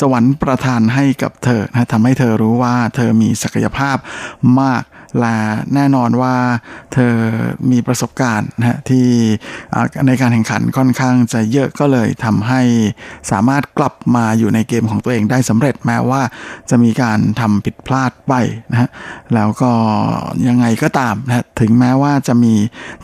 [0.00, 3.96] สวรรค์ประทานให้กับเธอนะทำให้เธอรู้ว่าเธอมีศักยภาพ
[4.60, 4.82] มาก
[5.20, 5.36] และ
[5.74, 6.36] แน่นอนว่า
[6.92, 7.14] เธอ
[7.70, 9.08] มีประสบการณ์นะที่
[10.06, 12.60] ในการแข่งขันค่อนข้างจะเยอะก็เลยทำให้
[13.30, 16.22] สามารถกลับมาอยู่ในเกมของตัวเองได้สำเร็จแม้ว่า
[16.70, 18.34] จะมีการทำผิดพลาดไป
[18.70, 18.88] นะฮะ
[19.34, 19.70] แล้วก็
[20.48, 22.54] ยังไงก็ตามนะถึงแม้ว่าจะมี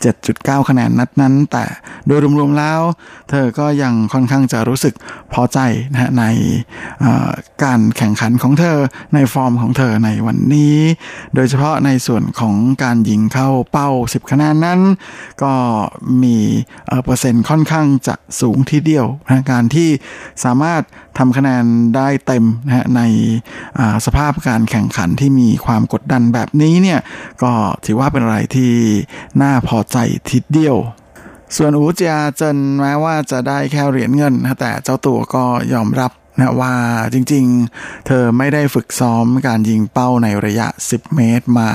[0.09, 1.65] 7.9 คะแนนนัดนั้น แต่
[2.07, 2.81] โดยรวมๆแล้ว
[3.29, 4.93] เธอก็ยังค่อนข้างจะรู้สึก
[5.33, 5.59] พอใจ
[5.91, 6.25] นะฮะใน
[7.63, 8.77] การแข่งขันของเธอ
[9.13, 10.77] ในฟอร์มของเธอในวันนี้
[11.35, 14.79] โดยเฉพาะในส่วนของการยิงเข้าเป้า 10 คะแนนนั้น
[15.43, 15.53] ก็
[16.23, 16.37] มี
[17.03, 19.89] เปอร์เซ็นต์ค่อนข้างจะสูงทีเดียวนะการที่
[20.43, 20.81] สามารถ
[21.17, 21.65] ทำคะแนน
[21.95, 23.01] ได้เต็มนะใน
[24.05, 26.99] สภาพการแข่งขันที่มีความกดดันแบบนี้เนี่ย
[27.43, 27.51] ก็
[27.85, 28.71] ถือว่าเป็นอะไรที่
[29.41, 29.97] น่าพอใจ
[30.29, 30.77] ทีเดียว
[31.57, 35.43] ส่วนอูเจียเจินแม้ว่าจะได้แค่เหรียญเงิน แต่เจ้าตัวก็
[35.73, 36.73] ยอมรับ นะว่า
[37.13, 41.69] จริงๆ เธอไม่ได้ฝึกซ้อมการยิงเป้าในระยะ 10 เมตรมา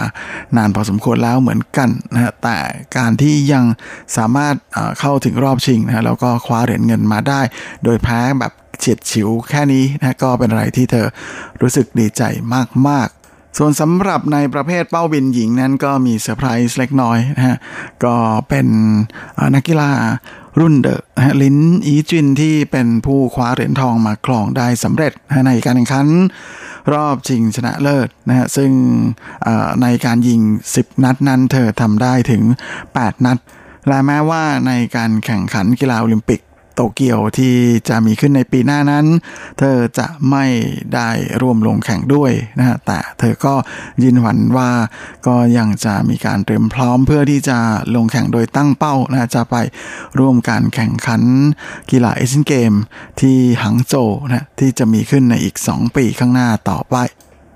[0.57, 2.59] นานพอสมควรแล้วเหมือนกันนะแต่
[2.97, 3.65] การที่ยัง
[4.17, 4.55] สามารถ
[5.01, 7.41] เข้าถึงรอบชิงนะแล้วก็คว้าเหรียญเงินมาได้
[7.85, 11.07] โดยแพ้แบบเฉียดฉิวแค่นี้นะก็เป็นอะไรที่เธอ
[11.61, 12.23] รู้สึกดีใจ
[12.89, 13.20] มากๆ
[13.59, 17.57] ส่วนสำหรับในประเภทเป้าบินหญิงนั้นก็มีเซอร์ไพรส์เล็กน้อยนะฮะ
[18.05, 18.15] ก็
[18.49, 18.67] เป็น
[19.55, 19.91] นักกีฬา
[20.61, 21.01] รุ่นเดอะ
[21.43, 25.13] ลินอีจินที่เป็นผู้คว้าเหรียญทองมาครองได้สำเร็จ
[25.47, 26.07] ในการแข่งขัน
[26.93, 28.71] รอบชิงชนะเลิศนะฮะซึ่ง
[29.83, 30.41] ในการยิง
[30.75, 32.43] 10 นัดนั้นเธอทำได้ถึง
[32.85, 33.39] 8 นัด
[33.89, 36.41] และแม้ว่าในการแข่งขันกีฬาโอลิมปิก
[36.81, 37.55] ตเกียวที่
[37.89, 39.07] จะมีขึ้นในปีหน้านั้น
[39.59, 40.45] เธอจะไม่
[40.95, 41.09] ได้
[41.41, 43.55] ร่วมลงแข่งด้วยนะฮะแต่เธอก็
[44.03, 44.71] ยินหวันว่า
[45.27, 47.59] ก็ยังจะมีการเตรียมพร้อมเพื่อที่จะ
[47.95, 49.57] ลงแข่งโดยตั้งเป้านะจะไป
[50.19, 51.23] ร่วมการแข่งขัน
[51.91, 52.73] กีฬาเอเชียนเกม
[53.21, 53.95] ที่หังโจ
[54.29, 56.97] นะที่จะมีขึ้นในอีก 2 ปีข้างหน้าต่อไป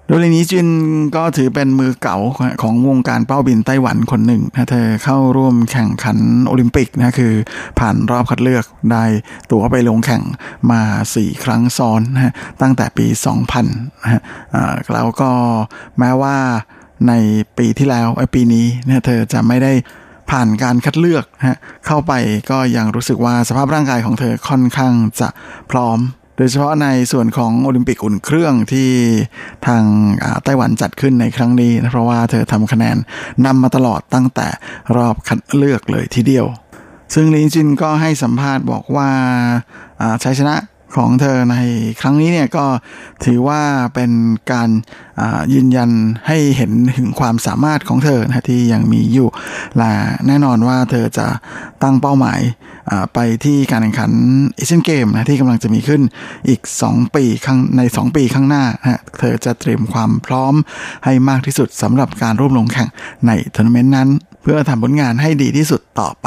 [0.09, 0.69] โดยนี้จิน
[1.17, 2.19] ก็ถือเป็นมือเก่า
[2.63, 7.33] ของวงการเป้าบินไต้หวันคนหนึ่งนะเธอเข้าร่วมแข่งขันโอลิมปิกนะคือ
[7.79, 9.05] ผ่านรอบคัดเลือกได้
[9.51, 10.23] ตั๋วไปลงแข่ง
[10.71, 10.81] มา
[11.15, 12.33] 4 ครั้งซ้อนนะ
[12.63, 14.23] ตั้งแต่ปี 2000นะฮะ
[14.93, 15.31] แล้วก็
[15.99, 16.37] แม้ว่า
[17.09, 17.13] ใน
[17.59, 19.73] ปีที่แล้วไอ้ปีนี้เนี่ยเธอจะไม่ได้
[20.31, 22.13] ผ่านการคัดเลือกนะเข้าไป
[22.51, 25.29] ก็ยังรู้สึกว่าสภาพร่างกายของเธอค่อนข้างจะ
[25.71, 25.99] พร้อม
[26.37, 28.91] โดยเฉพาะในส่วนของโอลิมปิกอุ่นเครื่องที่
[29.67, 29.85] ทาง
[30.45, 32.97] ไต้หวันจัดขึ้นในครั้งนี้นะเพราะว่าเธอทำคะแนน
[33.47, 34.49] นำมาตลอดตั้งแต่
[34.97, 36.47] รอบคัดเลือกเลยทีเดียว
[37.15, 39.09] ซึ่งลินจินก็ให้สัมภาษณ์บอกว่า
[40.25, 40.55] ชัยชนะ
[40.97, 41.57] ของเธอใน
[42.01, 42.65] ครั้งนี้เนี่ยก็
[43.25, 43.61] ถือว่า
[43.95, 44.11] เป็น
[44.53, 44.71] การ
[45.55, 45.91] ยืนยัน
[46.27, 49.29] ให้เห็นถึงความสามารถของเธอนะที่ยังมีอยู่
[49.79, 49.93] และ
[50.27, 51.27] แน่นอนว่าเธอจะ
[51.83, 52.41] ตั้งเป้าหมาย
[53.15, 54.13] ไปที่การแข่งขัน
[54.55, 56.03] เอเชียนเกมส์นะที่กำลังจะมีขึ้น
[56.49, 60.55] อีก 2 ปีข้างใน 2 ปีข้างหน้านะเธอจะเตรียมความพร้อม
[61.05, 62.89] ให้มากที่สุดสำหรับการร่วมลงแข่ง
[63.27, 64.09] ในทัวร์นาเมนต์นั้น
[64.43, 66.27] เพื่อทำผลงานให้ดีที่สุดต่อไป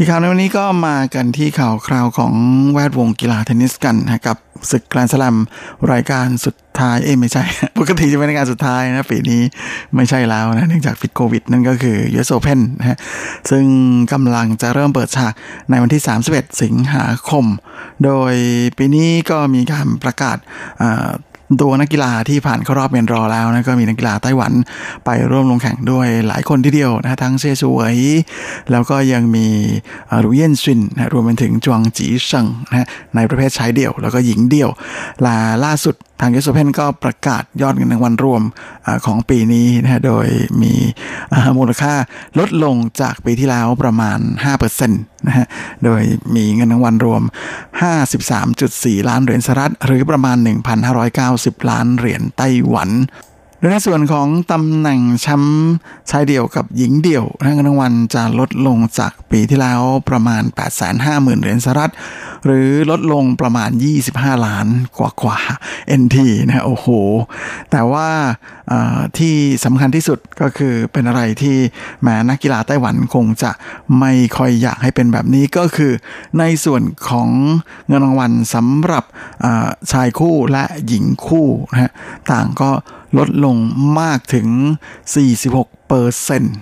[0.00, 2.32] อีกข่าวในวันนี้ก็มากันที่ข่าวคราวของ
[2.72, 4.36] แวดวงกีฬาเทนนิสกันนะกับ
[4.70, 5.36] ศึกแกรนด์สลัม
[5.92, 7.42] รายการสุดท้ายเอ้ไม่ใช่
[7.78, 9.42] ปกติจะเป็นรายการสุดท้ายนะปีนี้
[9.96, 12.98] ไม่ใช่แล้วนะเนื่องจากพิษโควิด นั่นก็คือ US Open นะฮะ
[13.50, 13.64] ซึ่ง
[14.12, 15.32] กำลังจะเริ่มเปิดฉาก
[15.70, 17.44] ในวันที่ 31 สิงหาคม
[18.04, 18.34] โดย
[18.78, 20.36] ปีนี้ก็มีการประกาศ
[21.62, 24.52] ตัวนักกีฬาที่ผ่านเข้ารอบ main draw แล้วนะก็มีนักกีฬาไต้หวัน
[25.04, 27.96] ไปร่วมลงแข่งด้วยหลายคนทีเดียวนะทั้งเซซวย
[28.70, 29.46] แล้วก็ยังมี
[30.24, 34.70] รูเยนซินนะรวมไปถึงจวงจีเซิงนะในประเภทชายเดี่ยว แล้วก็หญิงเดี่ยว
[35.26, 38.42] ลาล่าสุด ทางยูสเพนก็ประกาศยอดเงินรางวัลรวม
[38.86, 40.26] อของปีนี้นะโดย
[40.62, 40.74] มี
[41.58, 41.94] มูลค่า
[42.38, 44.18] ลดลงจากปีที่แล้วประมาณ
[44.58, 45.46] 5%นะฮะ
[45.84, 46.02] โดย
[46.36, 47.22] มีเงินรางวัลรวม
[48.30, 50.36] 53.4 ล้านเหรียญสหรัฐ หรือประมาณ
[51.02, 52.90] 1,590 ล้านเหรียญไต้หวัน
[53.60, 55.70] โดยในส่วนของตำแหน่งแชมป์
[56.10, 60.42] ชายเดี่ยวกับหญิงเดี่ยวเงินรางวัลจะลดลงจากปีที่แล้วประมาณ
[60.92, 61.92] 850,000 เหรียญสหรัฐ
[62.44, 63.70] หรือลดลงประมาณ
[64.08, 64.66] 25 ล้าน
[64.98, 65.38] กว่ากว่า
[66.00, 66.86] NT นะโอ้โห
[67.70, 68.08] แต่ว่า
[69.18, 69.34] ที่
[69.64, 71.56] สำคัญที่สุดก็คือเป็นอะไรที่
[72.02, 73.50] แม้นักกีฬาไต้หวันคงจะ
[74.00, 75.92] ไม่ค่อยอยากให้เป็นแบบนี้ก็คือ
[76.38, 77.28] ในส่วนของ
[77.88, 79.04] เงินรางวัลสำหรับ
[79.92, 81.92] ชายคู่และหญิงคู่นะฮะ
[82.32, 82.70] ต่างก็
[83.16, 83.56] ลดลง
[84.00, 84.48] มากถึง
[85.18, 86.56] 46เปอร์เซ็นต์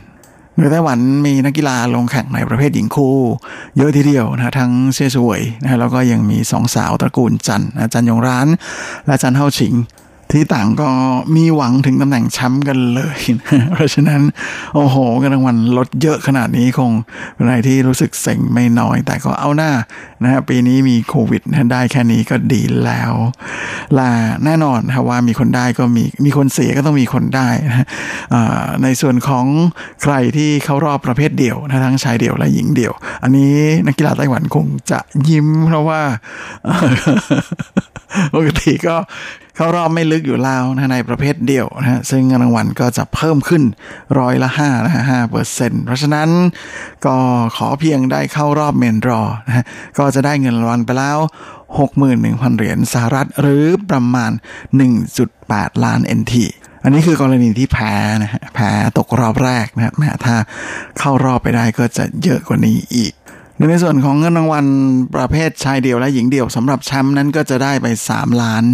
[0.56, 3.16] โดยไต้หวันมีนักกีฬาลงแข่งในประเภทหญิงคู่
[3.76, 8.46] เยอะทีเดียวนะทั้งเชี่ยสวยนะแล้วก็ยังมีสองสาวตระกูลจันนะจันยงร้าน
[9.06, 9.74] และจันเฮาชิง
[10.32, 10.88] ที่ต่างก็
[11.36, 13.18] มีหวังถึงตำแหน่งแชมป์กันเลย
[13.72, 14.22] เพราะฉะนั้น
[14.74, 16.90] โอ้โหกันรางวัลลดเยอะขนาดนี้คง
[17.34, 19.72] เป็นอะไรที่รู้สึกเซ็งไม่น้อย แต่ก็เอาหน้า
[20.22, 23.12] นะฮะปีนี้มีโควิดได้แค่นี้ก็ดีแล้ว
[23.98, 24.10] ล่ะ
[24.44, 27.86] แน่นอนนะว่ามีคนได้ก็มีมีคนเสียก็ต้องมีคนได้นะ
[28.82, 29.46] ในส่วนของ
[30.02, 33.54] ใครที่เข้ารอบประเภทเดี่ยวนะทั้งชายเดี่ยวและหญิงเดี่ยว อันนี้
[33.86, 34.98] นักกีฬาไต้หวันคงจะ
[35.28, 36.00] ยิ้มเพราะว่า
[38.34, 38.96] ปกติก็
[39.56, 43.62] เข้ารอบไม่ลึกอยู่แล้วนะในประเภทเดียวนะฮะซึ่งเงินรางวัลก็จะเพิ่มขึ้น
[44.18, 46.28] ร้อยละห้านะฮะห้าเปอร์เซ็นต์เพราะฉะนั้น
[47.06, 47.16] ก็
[47.56, 49.64] ขอเพียงได้เข้ารอบเมนรอนะฮะ
[49.98, 51.18] ก็จะได้เงินรางวัลไปแล้ว
[51.86, 54.32] 61,000 เหรียญสหรัฐหรือประมาณ
[55.08, 56.34] 1.8 ล้าน NT
[56.82, 60.36] อันนี้คือกรณีที่แพ้นะฮะแพ้ตกรอบแรกนะแม้ถ้า
[60.98, 63.14] เข้ารอบไปได้ก็จะเยอะกว่านี้อีก
[63.58, 64.66] ในส่วนของเงินรางวัล
[65.14, 68.64] ประเภทชายเดี่ยวและหญิงเดี่ยวสำหรับแชมป์นั้นก็จะได้ไป 3 ล้าน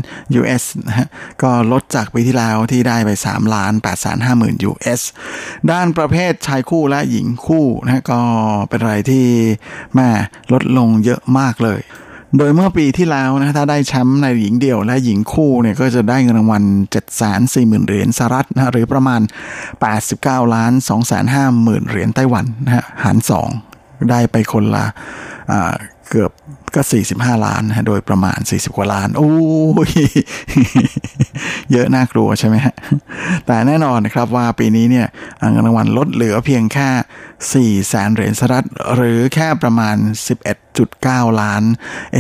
[0.40, 1.08] US นะฮะ
[1.42, 5.00] ก็ลดจากปีที่แล้วที่ได้ไป 3 ล้าน8 5 0 0 0 0 US
[5.70, 8.20] ด้านประเภทชายคู่และหญิงคู่นะก็
[8.68, 9.26] เป็นอะไรที่
[9.94, 10.08] แม่
[10.52, 11.80] ลดลงเยอะมากเลย
[12.38, 16.62] โดยเมื่อปีที่แล้วนะถ้าได้แชมป์ในหญิงเดี่ยวและหญิงคู่เนี่ยก็จะได้เงินรางวัล
[17.26, 19.20] 740,000 เหรียญสหรัฐนะหรือประมาณ
[19.88, 20.72] 89 ล้าน
[21.30, 23.71] 250,000 เหรียญไต้หวันนะฮะหาร 2
[24.10, 24.84] ได้ไปคนละ
[26.10, 26.32] เกือบ
[26.74, 26.82] ก็
[27.12, 29.30] 45 ล้านนะโดยประมาณ 40 กว่าล้าน โอ้
[29.88, 29.92] ย
[31.72, 32.74] เยอะน่ากลัวใช่ไหมฮะ
[33.46, 35.06] แต่แน่นอนนะครับว่าปีนี้เนี่ย
[35.52, 39.96] เงินรางวัลลดเหลือเพียงแค่ 4 แสนเหรียญสหรัฐ หรือแค่ประมาณ
[40.68, 41.62] 11.9 ล้าน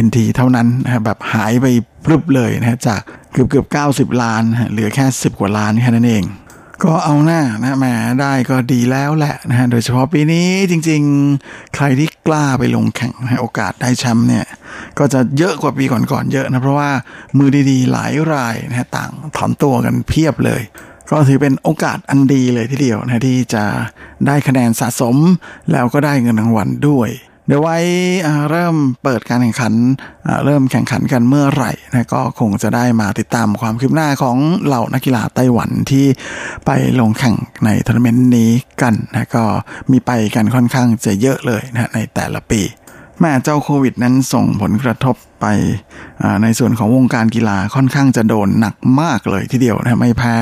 [0.04, 1.66] NT เท่านั้นนะแบบหายไป
[2.04, 3.00] พรึบเลยนะจาก
[3.32, 6.24] เกือบเกือบ90 ล้าน เหลือแค่ 10 กว่าล้านแค่นั้นเอง
[6.84, 11.02] ก็เอาหน้านะแม่ได้ก็ดีแล้วแหละนะฮะโดยเฉพาะปีนี้จริง
[11.38, 14.46] ๆ ใครที่กล้าไปลงแข่งให้โอกาสได้แชมป์เนี่ย
[14.98, 16.90] ก็จะเยอะกว่าปีก่อนๆเยอะนะ เพราะว่า
[17.38, 20.62] มือดีๆ หลายรายนะฮะต่างถอนตัวกันเพียบเลย
[21.10, 23.64] ก็ถือเป็นโอกาสอันดีเลยทีเดียวนะที่จะ
[24.26, 25.16] ได้คะแนนสะสม
[25.72, 27.10] แล้วก็ได้เงินรางวัลด้วย
[27.54, 27.78] ดี๋ยวไว้
[28.50, 29.74] เริ่มเปิดการแข่งขัน
[30.44, 36.06] เริ่มแข่งขันกันเมื่อไหร่นะก็คงจะได้มาติดตามความคืบหน้าของเหล่านักกีฬาไต้หวันที่
[36.66, 38.50] ไปลงแข่งในทัวร์นาเมนต์นี้
[38.82, 39.44] กันนะก็
[39.90, 42.60] มีไปกันค่อนข้างจะเยอะเลยนะในแต่ละปี
[43.20, 45.46] แหมเจ้าโควิดนั้นส่งผลกระทบไป
[46.42, 50.36] ในส่วนของวงการกีฬาค่อนข้างจะโดนหนักมากเลยทีเดียวนะไม่แพ้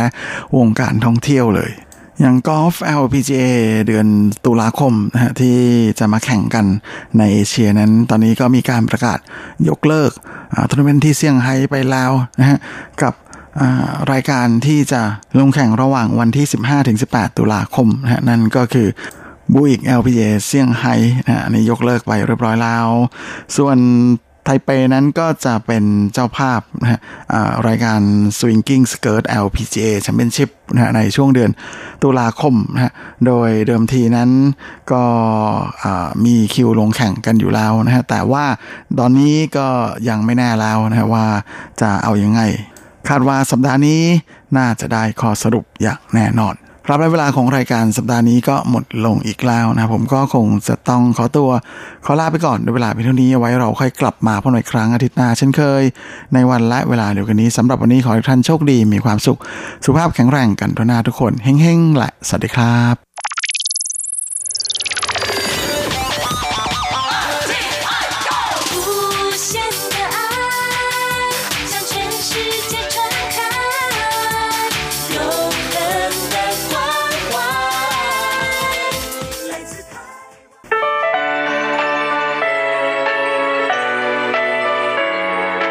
[0.56, 1.70] วงการท่องเที่ยวเลย
[2.20, 3.44] อย่างกอล์ฟ LPGA
[3.86, 4.06] เดือน
[4.44, 5.56] ตุลาคมนะฮะที่
[5.98, 6.66] จะมาแข่งกัน
[7.18, 9.18] ในเอเชียนั้น ตอนนี้ก็มีการประกาศ
[9.68, 10.10] ยกเลิก
[10.70, 12.58] ทัวร์นาเมนต์ที่เซี่ยงไฮ้ไปแล้วนะฮะ
[13.02, 13.14] กับ
[14.12, 15.00] รายการที่จะ
[15.38, 16.46] ลงแข่งระหว่างวันที่
[16.92, 18.88] 15-18 ตุลาคมนะฮะนั่นก็คือ
[19.52, 20.94] บูอิก LPGA เซี่ยงไฮ้
[21.26, 22.88] นะอันนี้ยกเลิกไปเรียบร้อยแล้ว
[23.56, 23.76] ส่วน
[24.44, 27.00] ไทเปนั้นก็จะเป็นเจ้าภาพนะฮะ
[27.66, 28.00] รายการ
[28.38, 31.50] Swinging Skirt LPGA Championship นะฮะในช่วงเดือน
[32.02, 32.92] ตุลาคมนะฮะ
[33.26, 34.30] โดยเดิมทีนั้น
[34.92, 35.04] ก็
[36.24, 38.44] มีคิวลงแข่งกันอยู่แล้วนะฮะแต่ว่า
[38.98, 39.68] ตอนนี้ก็
[40.08, 41.26] ยังไม่แน่แล้วนะฮะว่า
[41.80, 42.40] จะเอาอยัางไง
[43.08, 44.00] คาดว่าสัปดาห์นี้
[44.56, 46.54] น่าจะได้ข้อสรุปอย่างแน่นอน
[46.86, 51.50] ครับและเวลาของรายการสัปดาห์นี้ก็หมดลงอีกแล้วนะผมก็คงจะต้องขอตัว
[52.04, 55.82] ขอลาไปก่อนด้วยเวลาเพียงเท่านี้เอาไว้เราค่อยกลับมาพบในครั้งอาทิตย์หน้าเช่นเคย
[56.34, 59.38] ในวันและเวลาเดียวกันนี้สำหรับวันนี้ขอให้ท่านโชคดีมีความสุข
[59.84, 63.09] สุขภาพแข็งแรงกันทุกหน้าทุกคนเฮ้งๆแหละสวัสดีครับ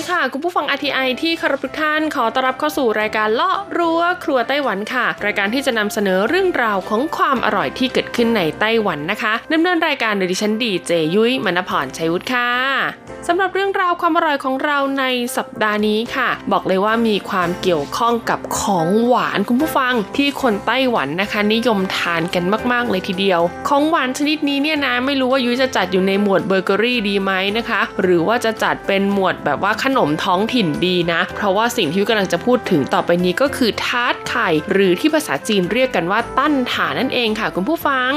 [0.00, 12.50] ดีค่ะ คุณผู้ฟัง RTI ที่คารพทุกท่านขอต้อนรับเข้าสู่รายการเลาะรั้วครัวไต้หวันค่ะ รายการที่จะนำเสนอเรื่องราวของความอร่อยที่เกิดขึ้นในไต้หวันนะคะดำเนินรายการโดยดิฉันดีเจยุ้ยมณพรชัยวุฒิค่ะ
[13.28, 15.04] สำหรับเรื่องราวความอร่อยของเราใน
[15.36, 38.12] สัปดาห์นี้ค่ะ บอกเลยว่ามีความเกี่ยวข้องกับของหวานคุณผู้ฟังที่คนไต้หวันนะคะ นิยมทานกันมาก ๆ เลยทีเดียว ของหวานชนิดนี้เนี่ยนะไม่รู้ว่ายุ้ยจะจัดอยู่ในหมวดเบเกอรี่ดีไหมนะคะ หรือว่าจะจัดเป็นหมวดแบบว่าขนมท้องถิ่นดีนะ เพราะว่าสิ่งที่กำลังจะพูดถึงต่อไปนี้ก็คือทาร์ตไข่ หรือที่ภาษาจีนเรียกกันว่าตั้นถานั่นเองค่ะคุณผู้ฟัง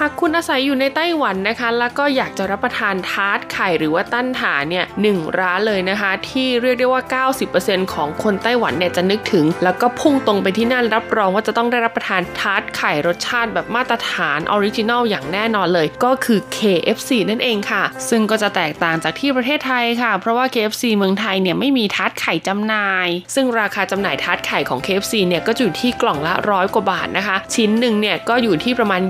[0.00, 24.80] หากคุณอาศัยอยู่ในไต้หวันนะคะ แล้วก็อยากจะรับประทานทาร์ตไข่หรือว่าตั้นถาเนี่ยหนึ่งร้านเลยนะคะ ที่เรียกได้ว่า 90%ของคนไต้หวันเนี่ยจะนึกถึง แล้วก็พุ่งตรงไปที่นั่นรับรองว่าจะต้องได้รับประทานทาร์ตไข่รสชาติแบบมาตรฐาน original อย่างแน่นอนเลย ก็คือ KFC นั่นเองค่ะ ซึ่งก็จะแตกต่างจากที่ประเทศไทยค่ะ เพราะว่า KFC เมืองไทยเนี่ยไม่มีทาร์ตไข่จำหน่าย ซึ่งราคาจำหน่ายทาร์ตไข่ของ
[24.86, 29.02] KFC เนี่ยก็อยู่ที่กล่องละร้อยกว่าบาทนะคะ ชิ้นหนึ่งเนี่ยก็อยู่ที่ประมาณ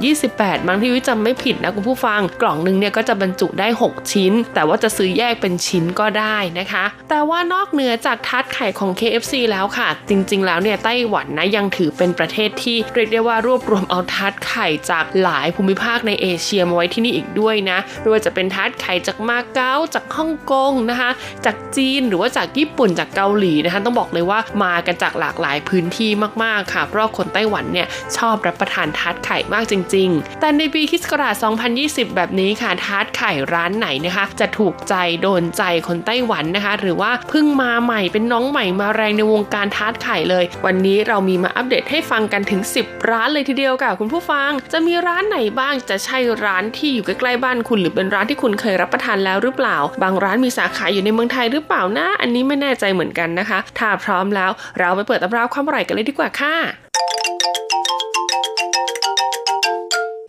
[0.00, 21.10] 27-28บาทถ้าวิจำไม่ผิดนะคุณผู้ฟัง กล่องหนึ่งเนี่ยก็จะบรรจุได้ 6 ชิ้น แต่ว่าจะซื้อแยกเป็นชิ้นก็ได้นะคะ แต่ว่านอกเหนือจากทาร์ตไข่ของ KFC แล้วค่ะ จริง ๆ แล้วเนี่ยไต้หวันนะยังถือเป็นประเทศที่เรียกได้ว่ารวบรวมเอาทาร์ตไข่จากหลายภูมิภาคในเอเชียมาไว้ที่นี่อีกด้วยนะไม่ว่าจะเป็นทาร์ตไข่จากมาเก๊าจากฮ่องกงนะคะ
[21.44, 26.10] จากจีนหรือว่าจากญี่ปุ่นจากเกาหลีนะคะต้องบอกเลยว่ามากันจากหลากหลายพื้นที่
[26.42, 27.86] มากๆค่ะ เพราะคนไต้หวันเนี่ย
[28.16, 56.81] ชอบรับประทานทาร์ตไข่มากจริงๆแต่ในปีคศ2020 แบบนี้ค่ะทาร์ตไข่ร้านไหนนะคะ จะถูกใจโดนใจคนไต้หวันนะคะ หรือว่าเพิ่งมาใหม่เป็นน้องใหม่มาแรงในวงการทาร์ตไข่เลย วันนี้เรามีมาอัปเดตให้ฟังกันถึง 10 ร้านเลยทีเดียวค่ะคุณผู้ฟัง จะมีร้านไหนบ้างจะใช่ร้านที่อยู่ใกล้ๆบ้านคุณ หรือเป็นร้านที่คุณเคยรับประทานแล้วหรือเปล่า บางร้านมีสาขาอยู่ในเมืองไทยหรือเปล่านะอันนี้ไม่แน่ใจเหมือนกันนะคะ ถ้าพร้อมแล้วเราไปเปิดตำราความอร่อยกันเลยดีกว่าค่ะ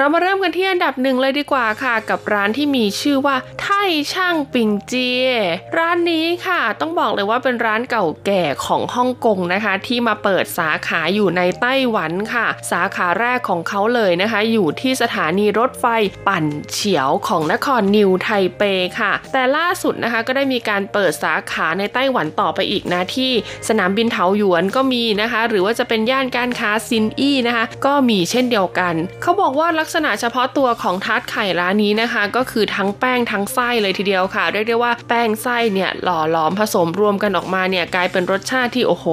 [0.00, 3.68] เรามาเริ่มกันที่อันดับหนึ่งเลยดีกว่าค่ะ กับร้านที่มีชื่อว่าไท
[4.12, 5.30] ช่างปิงเจีย
[5.78, 15.86] ร้านนี้ค่ะต้องบอกเลยว่าเป็นร้านเก่าแก่ของฮ่องกงนะคะ ที่มาเปิดสาขาอยู่ในไต้หวันค่ะ สาขาแรกของเขาเลยนะคะ อยู่ที่สถานีรถไฟ
[16.26, 18.62] ปั่นเฉียวของนครนิวไทเป
[19.00, 23.32] ค่ะ แต่ล่าสุดนะคะก็ได้มีการเปิดสาขาในไต้หวันต่อไปอีกนะที่
[23.68, 39.06] สนามบินเถาหยวนก็มีนะคะ หรือว่าจะเป็นย่านการค้าซินอี้นะคะ ก็มีเช่นเดียวกัน เขาบอกว่าลักกษณะเฉพาะตัวของทาร์ตไข่ร้านนี้นะคะ ก็คือทั้งแป้งทั้งไส้เลยทีเดียวค่ะ เรียกได้ว่าแป้งไส้เนี่ยหล่อหลอมผสมรวมกันออกมาเนี่ยกลายเป็นรสชาติที่โอ้โห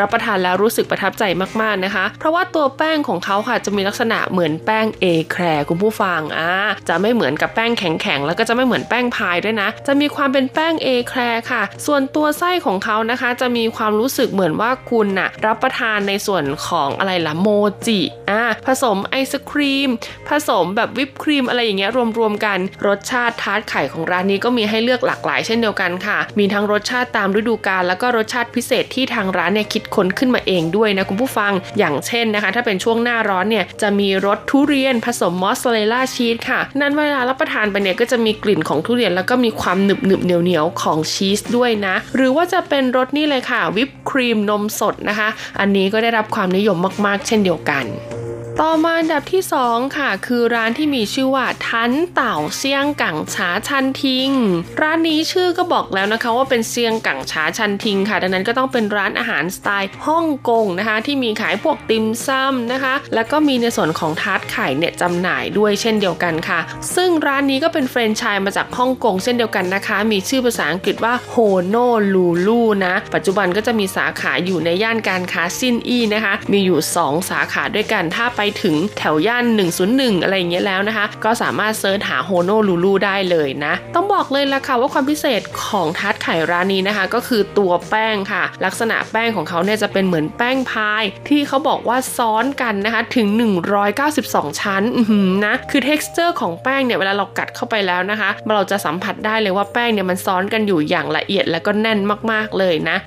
[0.00, 1.24] รับประทานแล้วรู้สึกประทับใจ
[1.60, 6.52] มากๆนะคะ เพราะว่าตัวแป้งของเขาค่ะจะมีลักษณะเหมือนแป้งเอแครคุณผู้ฟังอ่า
[6.88, 11.20] จะไม่เหมือนกับแป้งแข็งๆแล้วก็จะไม่เหมือนแป้งพายด้วยนะ จะมีความเป็นแป้งเอแคร
[11.50, 17.48] ค่ะ ส่วนตัวไส้ของเขานะคะ จะมีความรู้สึกเหมือนว่าคุณน่ะรับประทานในส่วนของอะไรล่ะโม
[17.86, 18.00] จิ
[18.30, 19.90] อ่าผสมไอศครีม
[20.28, 45.28] ผสมแบบวิปครีมอะไรอย่างเงี้ยรวมๆกัน รสชาติทาร์ตไข่ของร้านนี้ก็มีให้เลือกหลากหลายเช่นเดียวกันค่ะ มีทั้งรสชาติตามฤดูกาลแล้วก็รสชาติพิเศษที่ทางร้านเนี่ยคิดค้นขึ้นมาเองด้วยนะคุณผู้ฟังอย่างเช่นนะคะ ถ้าเป็นช่วงหน้าร้อนเนี่ยจะมีรสทุเรียนผสมมอสซาเรลล่าชีสค่ะ นั้นเวลารับประทานไปเนี่ยก็จะมีกลิ่นของทุเรียนแล้วก็มีความหนึบหนึบเหนียวเหนียวๆของชีสด้วยนะ หรือว่าจะเป็นรสนี่เลยค่ะ วิปครีมนมสดนะคะ
[45.60, 47.86] อันนี้ก็ได้รับความนิยมมาก ๆ เช่นเดียวกัน
[48.62, 54.30] ต่อมาอันดับที่ 2 ค่ะ คือร้านที่มีชื่อว่าทันเต่าเซียงกังฉาชันทิง
[54.82, 66.60] ร้านนี้ชื่อก็บอกแล้วนะคะว่าเป็นเซียงกังฉาชันทิงค่ะ ดังนั้นก็ต้องเป็นร้านอาหารสไตล์ฮ่องกงนะคะ ที่มีขายพวกติมซัมนะคะ แล้วก็มีในส่วนของทาร์ตไข่เนี่ยจำหน่ายด้วยเช่นเดียวกันค่ะ
[66.94, 71.36] ซึ่งร้านนี้ก็เป็นแฟรนไชส์มาจากฮ่องกงเช่นเดียวกันนะคะ มีชื่อภาษาอังกฤษว่าโฮ
[71.66, 71.76] โน
[72.14, 79.44] ลูลูนะ ปัจจุบันก็จะมีสาขาอยู่ในย่านการค้าซินอี้นะคะ มีอยู่ 2 สาขาด้วยกัน ถ้าไปถึงแถวย่าน
[79.84, 93.28] 101 อะไรอย่างเงี้ยแล้วนะคะ ก็สามารถ search หาโฮโนลูลูได้เลยนะ ต้องบอกเลยละค่ะว่าความพิเศษของทาร์ตไข่ร้านนี้นะคะ ก็คือตัวแป้งค่ะ ลักษณะแป้งของเขาเนี่ยจะเป็นเหมือนแป้งพาย ที่เขาบอกว่าซ้อนกันนะคะถึง
[93.94, 94.82] 192 ชั้น
[95.46, 101.98] นะคือ t e x t อร์ของแป้งเนี่ยเวลาเรากัดเข้าไปแล้วนะคะเราจะสัมผัสได้เลยว่าแป้งเนี่ยมันซ้อนกันอยู่อย่างละเอียดแล้วก็แน่น
[102.32, 102.98] มากๆเลยนะ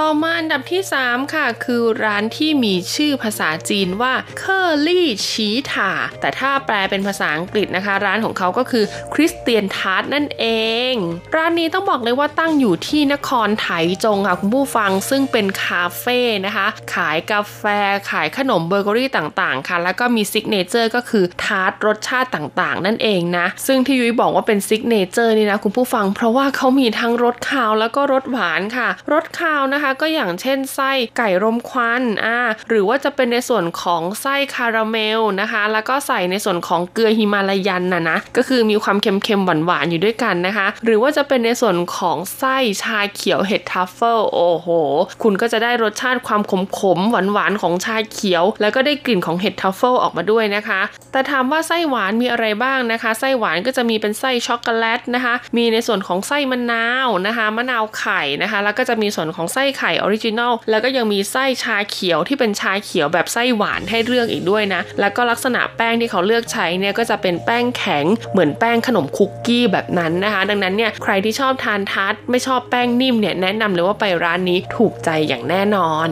[0.00, 8.84] ต่อมาอันดับที่ 3 ค่ะ คือร้านที่มีชื่อภาษาจีนว่าเคอร์ลี่ชีถาแต่ถ้าแปลเป็นภาษาอังกฤษนะคะ ร้านของเขาก็คือ
[9.14, 10.46] คริสเตียนทาร์ตนั่นเอ
[10.92, 10.92] ง
[11.36, 13.68] ร้านนี้ต้องบอกเลยว่าตั้งอยู่ที่นครไถ
[14.04, 17.62] จงค่ะคุณผู้ฟังซึ่งเป็นคาเฟ่นะคะ ขายกาแฟ
[18.10, 44.68] ขายขนมเบเกอรี่ต่างๆ ค่ะ แล้วก็มี signature ก็คือทาร์ตรสชาติต่างๆ นั่นเองนะ ซึ่งที่ยุ้ยบอกว่าเป็น signature นี่นะคุณผู้ฟัง เพราะว่าเขามีทั้งรสคาวแล้วก็รสหวานค่ะ รสคาวนะคะก็อย่างเช่นไส้ไก่รมควันอ่าหรือว่าจะเป็นในส่วนของไส้คาราเมลนะคะ แล้วก็ใส่ในส่วนของเกลือ Himalayan น่ะนะก็คือมีความเค็มๆหวานๆอยู่ด้วยกันนะคะ หรือว่าจะเป็นในส่วนของไส้ชาเขียวเห็ดทัฟเฟิลโอ้โห
[45.22, 46.42] คุณก็จะได้รสชาติความ
[46.78, 50.80] ขมๆหวานๆของชาเขียว แล้วก็ได้กลิ่นของเห็ดทัฟเฟิลออกมาด้วยนะคะ
[51.12, 76.08] แต่ถามว่าไส้หวานมีอะไรบ้างนะคะ ไส้หวานก็จะมีเป็นไส้ช็อกโกแลตนะคะ มีในส่วนของไส้มะนาวนะคะมะนาวไข่นะคะ แล้วก็จะมีส่วนของไส้ไข่ original แล้วก็ยังมีไส้ชาเขียวที่เป็นชาเขียวแบบไส้หวานให้เลือกอีกด้วยนะ แล้วก็ลักษณะแป้งที่เขาเลือกใช้เนี่ยก็จะเป็นแป้งแข็งเหมือนแป้งขนมคุกกี้แบบนั้นนะคะ ดังนั้นเนี่ยใครที่ชอบทานทาร์ตไม่ชอบแป้งนิ่มเนี่ยแนะนำเลยว่าไปร้านนี้ถูกใจอย่างแน่นอน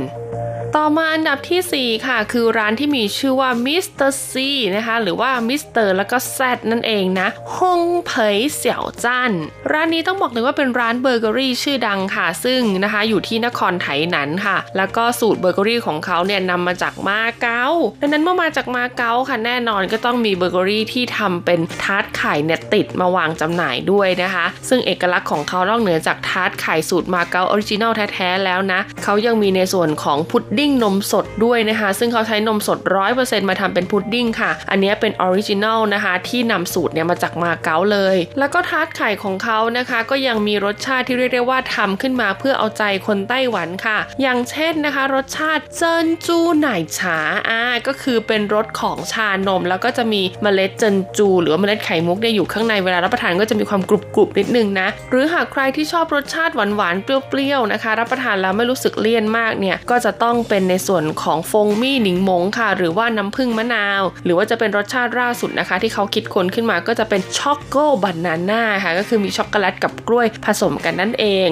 [0.78, 9.32] ต่อมาอันดับที่ 4 ค่ะ คือร้านที่มีชื่อว่า Mister Z นะคะหรือว่ามิสเตอร์แล้วก็ Z นั่นเองนะฮงเผยเสี่ยวจัน
[9.72, 17.64] ร้านนี้ต้องบอกเลยว่าเป็นร้านเบเกอรี่ชื่อดังค่ะ ซึ่งนะคะอยู่ที่นครไถหนันค่ะ แล้วก็สูตรเบเกอรี่ของเขาเนี่ยนำมาจากมาเก๊า
[18.00, 32.78] ดังนั้นเมื่อมาจากมาเก๊าค่ะแน่นอนก็ต้องมีเบเกอรี่ที่ทำเป็นทาร์ตไข่เนี่ยติดมาวางจำหน่ายด้วยนะคะ ซึ่งเอกลักษณ์ของเขานอกเหนือจากทาร์ตไข่สูตรมาเก๊า original แท้ๆแล้วนะเขายังมีในส่วนของพุดดิ้งนมสดด้วยนะคะ ซึ่งเขาใช้นมสด
[33.14, 64.02] 100%มาทำเป็นพุดดิ้งค่ะ อันนี้เป็น original นะคะ ที่นำสูตรเนี่ยมาจากมาเก๊าเลย แล้วก็ทาร์ตไข่ของเขานะคะ ก็ยังมีรสชาติที่เรียกได้ว่าทำขึ้นมาเพื่อเอาใจคนไต้หวันค่ะ อย่างเช่นนะคะ รสชาติ 珍珠奶ฉาอ่าก็คือเป็นรสของชานม แล้วก็จะมีเมล็ดเจินจู หรือว่าเมล็ดไข่มุกเนี่ยอยู่ข้างในเวลารับประทานก็จะมีความกรุบกรุบนิดนึงนะ หรือหากใครที่ชอบรสชาติหวานหวานเปรี้ยวๆนะคะ รับประทานแล้วไม่รู้สึกเลี่ยนมากเนี่ยก็จะต้องเป็นในส่วนของฟงมี่หนิงมงค่ะ หรือว่าน้ำผึ้งมะนาว
[64.24, 71.48] หรือว่าจะเป็นรสชาติล่าสุดนะคะ ที่เขาคิดค้นขึ้นมาก็จะเป็นช็อกโกบานาน่าค่ะ ก็คือมีช็อกโกแลตกับกล้วยผสมกันนั่นเอง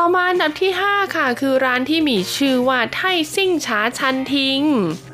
[0.00, 3.00] ต่อมาอันดับที่ 5 ค่ะ คือร้านที่มีชื่อว่าไท
[3.34, 4.60] ซิ่งช้าชันทิง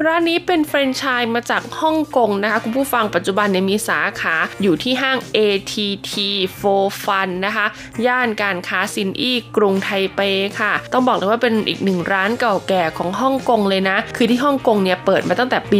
[0.04, 6.12] ร้านนี้เป็นแฟรนไชส์มาจากฮ่องกงนะคะ คุณผู้ฟังปัจจุบันเนี่ยมีสาขาอยู่ที่ห้าง ATT
[6.58, 7.66] for Fun นะคะ
[8.06, 10.20] ย่านการค้าซินอี้กรุงไทเป
[10.60, 15.78] ค่ะ ต้องบอกเลยว่าเป็นอีกหนึ่งร้านเก่าแก่ของฮ่องกงเลยนะ คือที่ฮ่องกงเนี่ยเปิดมาตั้งแต่ปี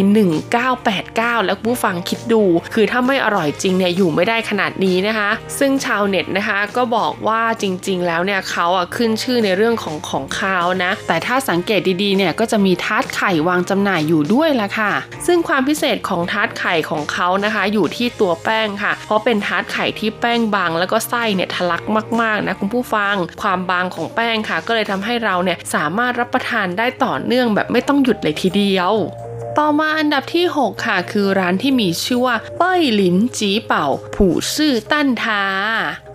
[0.73, 2.43] 1989 แล้วผู้ฟังคิดดู
[2.75, 14.93] คือถ้าไม่อร่อยจริงเนี่ยอยู่ไม่ได้ขนาดนี้นะคะ ซึ่งชาวเน็ตนะคะก็บอกว่าจริง ๆ แล้วเนี่ยเขาอะขึ้นชื่อในเรื่องของของคาวนะ แต่ถ้าสังเกตดีๆเนี่ยก็จะมีทาร์ตไข่วางจำหน่ายอยู่ด้วยละค่ะ
[15.27, 21.83] ซึ่งความพิเศษของทาร์ตไข่ของเขานะคะ อยู่ที่ตัวแป้งค่ะ เพราะเป็นทาร์ตไข่ที่แป้งบางแล้วก็ไส้เนี่ยทะลัก
[22.23, 28.93] มากๆนะคุณผู้ฟัง ความบางของแป้งค่ะ ก็เลยทำให้เราเนี่ยสามารถรับประทานได้ต่อเนื่องแบบไม่ต้องหยุดเลยทีเดียว
[29.59, 35.43] ต่อมาอันดับที่ 6 ค่ะ คือร้านที่มีชื่อว่า เป้ยหลินจีเป่า ผู่ซื่อตั้นทา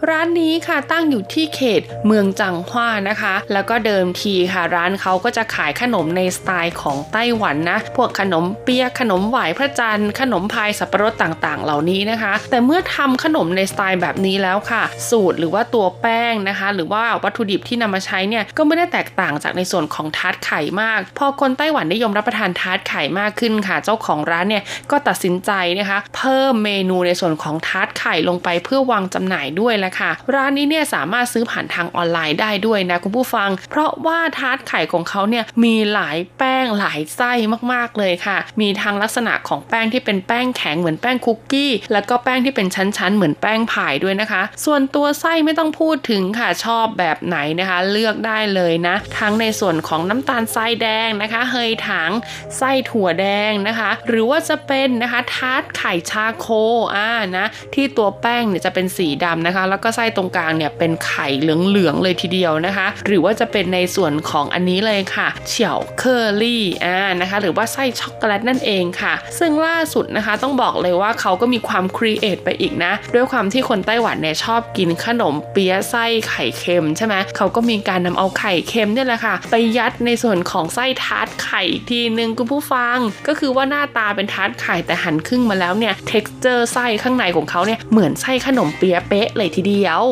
[0.09, 37.34] ร้านนี้ค่ะตั้งอยู่ที่เขตเมืองจังหว้านะคะ แล้วก็เดิมทีค่ะ ร้านเขาก็จะขายขนมในสไตล์ของไต้หวันนะ พวกขนมเปี๊ยกขนมไหวพระจันทร์ขนมพายสับปะรดต่างๆ เหล่านี้นะคะ แต่เมื่อทำขนมในสไตล์แบบนี้แล้วค่ะ สูตรหรือว่าตัวแป้งนะคะ หรือว่าวัตถุดิบที่นำมาใช้เนี่ยก็ไม่ได้แตกต่างจากในส่วนของทาร์ตไข่มาก พอคนไต้หวันนิยมรับประทานทาร์ตไข่มากขึ้นค่ะ เจ้าของร้านเนี่ยก็ตัดสินใจนะคะ เพิ่มเมนูในส่วนของทาร์ตไข่ลงไปเพื่อวางจำหน่ายด้วยแหละค่ะ ร้านนี้เนี่ยสามารถซื้อผ่านทางออนไลน์ได้ด้วยนะคุณผู้ฟัง เพราะว่าทาร์ตไข่ของเขาเนี่ยมีหลายแป้งหลายไส้
[37.73, 52.11] มากๆเลยค่ะ มีทางลักษณะของแป้งที่เป็นแป้งแข็งเหมือนแป้งคุกกี้แล้วก็แป้งที่เป็นชั้นๆ เหมือนแป้งผายด้วยนะคะ ส่วนตัวไส้ไม่ต้องพูดถึงค่ะชอบแบบไหนนะคะ เลือกได้เลยนะ ทั้งในส่วนของน้ำตาลทรายแดงนะคะเฮยถัง
[52.57, 57.45] ไส้ถั่วแดงนะคะ หรือว่าจะเป็นนะคะทาร์ตไข่ charcoal นะ
[57.76, 82.97] ที่ตัวแป้งเนี่ยจะเป็นสีดำนะคะ แล้วก็ไส้ตรงกลางเนี่ยเป็นไข่เหลืองๆเลยทีเดียวนะคะ หรือว่าจะเป็นในส่วนของอันนี้เลยค่ะ巧克力 อ่านะคะ หรือว่าไส้ช็อกโกแลตนั่นเองค่ะ ซึ่งล่าสุดนะคะต้องบอกเลยว่าเขาก็มีความ create ไปอีกนะ ด้วยความที่คนไต้หวันเนี่ยชอบกินขนมเปี๊ยะไส้ไข่เค็มใช่ไหมเขาก็มีการนำเอาไข่เค็มเนี่ยแหละค่ะ ไปยัดในส่วนของไส้ทาร์ตไข่อีกทีนึงคุณผู้ฟัง
[83.28, 90.03] ก็คือว่าหน้าตาเป็นทาร์ตไข่แต่หั่นครึ่งมาแล้วเนี่ย texture ไส้ข้างในของเขาเนี่ยเหมือนไส้ขนมเปี๊ยะเป๊ะเลยทีเดียว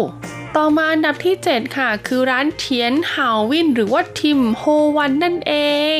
[0.61, 5.53] ต่อมาอันดับที่ 7 ค่ะ คือร้านเทียนฮาวินหรือว่า Tim Ho Wan นั่นเอ
[5.97, 5.99] ง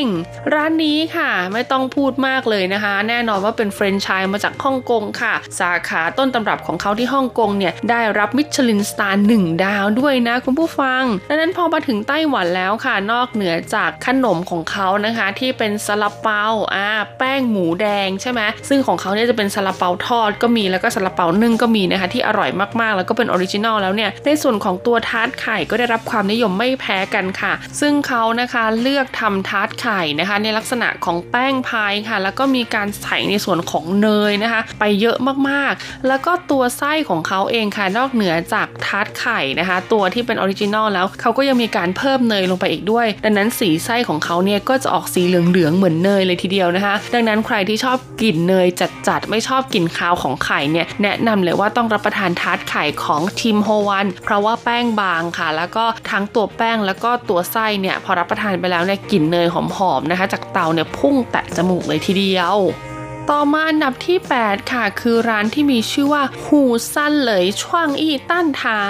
[0.54, 16.44] ร้านนี้ค่ะไม่ต้องพูดมากเลยนะคะ แน่นอนว่าเป็นแฟรนไชส์มาจากฮ่องกงค่ะ สาขาต้นตำรับของเขาที่ฮ่องกงเนี่ย ได้รับมิชลิน star หนึ่งดาวด้วยนะคุณผู้ฟัง ดังนั้นพอมาถึงไต้หวันแล้วค่ะ นอกเหนือจากขนมของเขานะคะ ที่เป็นซาลาเปา
[16.74, 16.88] อ่า
[17.18, 22.50] แป้งหมูแดงใช่ไหมซึ่งของเขาเนี่ยจะเป็นซาลาเปาทอดก็มีแล้วก็ซาลาเปานึ่งก็มีนะคะที่อร่อย
[22.80, 35.16] มากๆ แล้วก็เป็น original แล้วเนี่ยในส่วนวนของตัวทาร์ตไข่ก็ได้รับความนิยมไม่แพ้กันค่ะ ซึ่งเขานะคะเลือกทำทาร์ตไข่นะคะ ในลักษณะของแป้งพายค่ะ แล้วก็มีการใส่ในส่วนของเนยนะคะ ไปเยอะ
[35.48, 48.68] มากๆ แล้วก็ตัวไส้ของเขาเองค่ะนอกเหนือจากทาร์ตไข่นะคะ ตัวที่เป็น original แล้วเขาก็ยังมีการเพิ่มเนยลงไปอีกด้วย ดังนั้นสีไส้ของเขาเนี่ยก็จะออกสีเหลืองๆเหมือนเนยเลยทีเดียวนะคะ ดังนั้นใครที่ชอบกลิ่นเนย
[49.08, 59.56] จัดๆไม่ชอบกลิ่นคาวของไข่เนี่ยแนะนำเลยว่าต้องรับประทานทาร์ตไข่ของทิมโฮวันเพราะว่าแป้งบางค่ะ แล้วก็ทั้งตัวแป้งแล้วก็ตัวไส้เนี่ยพอรับประทานไปแล้วเนี่ยกลิ่นเนยห
[59.90, 62.56] อมๆนะคะ จากเตาเนี่ยพุ่งแตะจมูกเลยทีเดียว
[63.32, 66.62] ต่อมาอันดับที่ 8 ค่ะ คือร้านที่มีชื่อว่าหู
[66.92, 68.80] ซันเหลยช่วงอี้ตั้นทา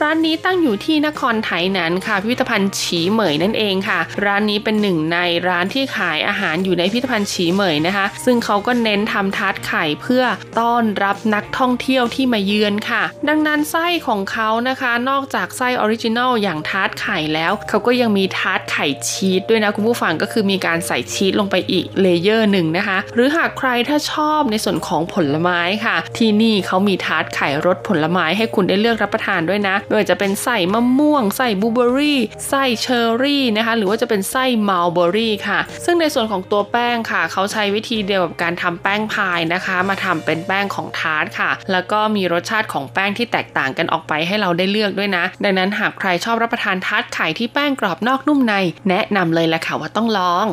[0.00, 5.18] ร้านนี้ตั้งอยู่ที่นครไถหนันค่ะ พิพิธภัณฑ์ฉีเหมยนั่นเองค่ะ ร้านนี้เป็นหนึ่งใน
[5.48, 10.24] ร้านที่ขายอาหารอยู่ในพิพิธภัณฑ์ฉีเหมยนะคะ ซึ่งเขาก็เน้นทำทาร์ตไข่เพื่อ
[10.60, 48.54] ต้อนรับนักท่องเที่ยวที่มาเยือนค่ะ ดังนั้นไส้ของเขานะคะ นอกจากไส้ original อย่างทาร์ตไข่แล้วเขาก็ยังมีทาร์ตไข่ชีสด้วยนะคุณผู้ฟังก็คือมีการใส่ชีสลงไปอีก layer หนึ่งนะคะ หรือหากใครถ้าชอบในส่วนของผลไม้ค่ะ ที่นี่เขามีทาร์ตไข่รสผลไม้ให้คุณได้เลือกรับประทานด้วยนะไม่ว่าจะเป็นไส้มะม่วงไส้บลูเบอรี่ไส้เชอร์รี่นะคะหรือว่าจะเป็นไส้มัลเบอรี่ค่ะ ซึ่งในส่วนของตัวแป้งค่ะ เขาใช้วิธีเดียวกับการทำแป้งพายนะคะ มาทำเป็นแป้งของทาร์ตค่ะ แล้วก็มีรสชาติของแป้งที่แตกต่างกันออกไปให้เราได้เลือกด้วยนะ ดังนั้นหากใครชอบรับประทานทาร์ตไข่ที่แป้งกรอบนอกนุ่มใน
[48.88, 50.46] แนะนำเลยแหละค่ะว่าต้องลอง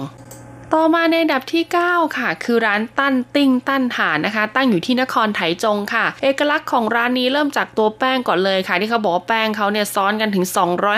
[0.75, 10.45] ต่อมาอันดับที่ 9 ค่ะ คือร้านตั้นติ้งตั้นหานนะคะ ตั้งอยู่ที่นครไถจงค่ะ เอกลักษณ์ของร้านนี้เริ่มจากตัวแป้งก่อนเลยค่ะ ที่เขาบอกว่าแป้งเขาเนี่ยซ้อนกันถึง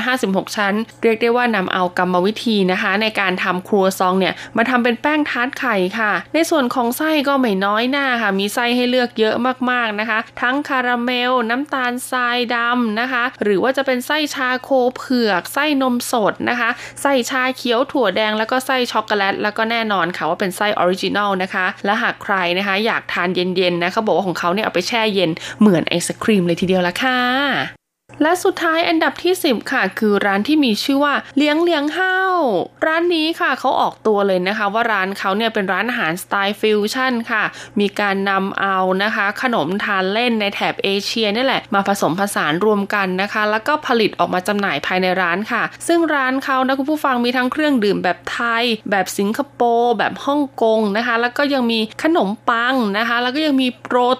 [0.02, 9.36] 256 ชั้น เรียกได้ว่านำเอากรรมวิธีนะคะ ในการทำครัวซองเนี่ยมาทำเป็นแป้งทาร์ตไข่ค่ะ ในส่วนของไส้ก็ไม่น้อยหน้าค่ะ มีไส้ให้เลือกเยอะ
[9.70, 16.70] มากๆนะคะ ทั้งคาราเมล น้ำตาลทรายดำนะคะ หรือว่าจะเป็นไส้ชาโคเผือก ไส้นมสดนะคะ
[17.02, 27.81] ไส้ชาเขียวถั่วแดงแล้วก็ไส้ช็อกโกแลตแล้วก็แน่นอนค่ะว่าเป็นไส้ original นะคะ และหากใครนะคะอยากทานเย็นๆนะเขาบอกว่าของเขาเนี่ยเอาไปแช่เย็นเหมือนไอศครีมเลยทีเดียวละค่ะ
[28.22, 32.38] และสุดท้ายอันดับที่ 10 ค่ะ คือร้านที่มีชื่อว่าเลี้ยงเลี้ยงห้าว
[32.86, 37.44] ร้านนี้ค่ะเขาออกตัวเลยนะคะ ว่าร้านเขาเนี่ยเป็นร้านอาหารสไตล์ฟิวชั่นค่ะ
[37.80, 54.18] มีการนำเอานะคะ ขนมทานเล่นในแถบเอเชียนี่แหละมาผสมผสานรวมกันนะคะ แล้วก็ผลิตออกมาจำหน่ายภายในร้านค่ะ ซึ่งร้านเขานะคุณผู้ฟังมีทั้งเครื่องดื่มแบบไทย แบบสิงคโปร์แบบฮ่องกงนะคะ แล้วก็ยังมีขนมปังนะคะ แล้วก็ยังมีโปรต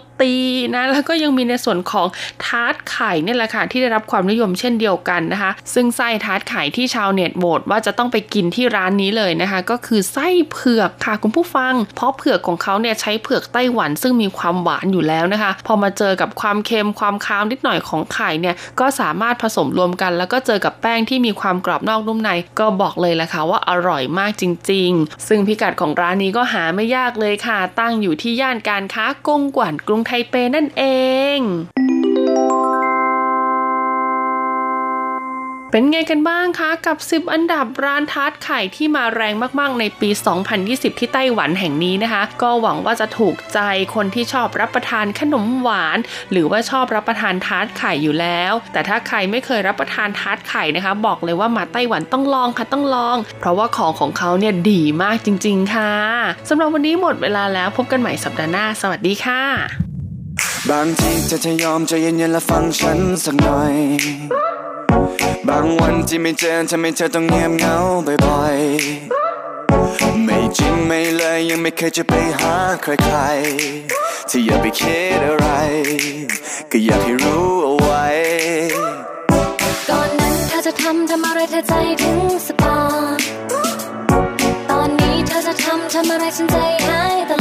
[0.74, 2.08] นะแล้วก็ยังมีในส่วนของ
[2.46, 30.84] ทาร์ตไข่เนี่ยแหละค่ะที่ได้รับความนิยมเช่นเดียวกันนะคะ ซึ่งไส้ทาร์ตไข่ที่ชาวเน็ตโหวตว่าจะต้องไปกินที่ร้านนี้เลยนะคะ ก็คือไส้เผือกค่ะคุณผู้ฟัง เพราะเผือกของเขาเนี่ยใช้เผือกไต้หวันซึ่งมีความหวานอยู่แล้วนะคะ พอมาเจอกับความเค็มความคาวนิดหน่อยของไข่เนี่ยก็สามารถผสมรวมกัน แล้วก็เจอกับแป้งที่มีความกรอบนอกนุ่มใน ก็บอกเลยแหละค่ะว่าอร่อยมากจริง ๆ ซึ่งพิกัดของร้านนี้ก็หาไม่ยากเลยค่ะ ตั้งอยู่ที่ย่านการค้ากงกวนกรุงไทเปนั่นเอ
[31.38, 31.40] ง
[35.74, 40.10] เป็นไงกันบ้างคะกับ 10 อันดับร้านทาร์ตไข่ที่มาแรงมากๆ ในปี
[40.56, 43.60] 2020 ที่ไต้หวันแห่งนี้นะคะ ก็หวังว่าจะถูกใจ
[43.96, 45.98] คนที่ชอบรับประทานขนมหวาน
[46.32, 55.94] หรือว่าชอบรับประทานทาร์ตไข่อยู่แล้ว แต่ถ้าใครไม่เคยรับประทานทาร์ตไข่นะคะ บอกเลยว่ามาไต้หวันต้องลองค่ะต้องลอง เพราะว่าของของเขาเนี่ยดีมากจริง ๆ ค่ะ
[56.50, 60.01] สำหรับวันนี้หมดเวลาแล้วพบกันใหม่สัปดาห์หน้า สวัสดีค่ะ
[60.70, 63.74] บางทีเธอจะยอมใจเย็นๆและฟังฉันสักหน่อย
[65.48, 67.76] บางวันที่ไม่เจอทำให้เธอต้องเงียบเหงา
[68.26, 75.48] บ่อยๆ ไม่จริงไม่เลยยังไม่เคยจะไปหาใครๆที่อย่าไปคิดอะไร
[76.72, 78.06] ก็อยากให้รู้เอาไว้
[79.90, 83.22] ก่อนนั้นเธอจะทำทำอะไรเธอใจถึงสปอร์ต
[84.70, 86.58] ตอนนี้เธอจะทำทำอะไรฉันใจ
[86.88, 87.41] หายตลอด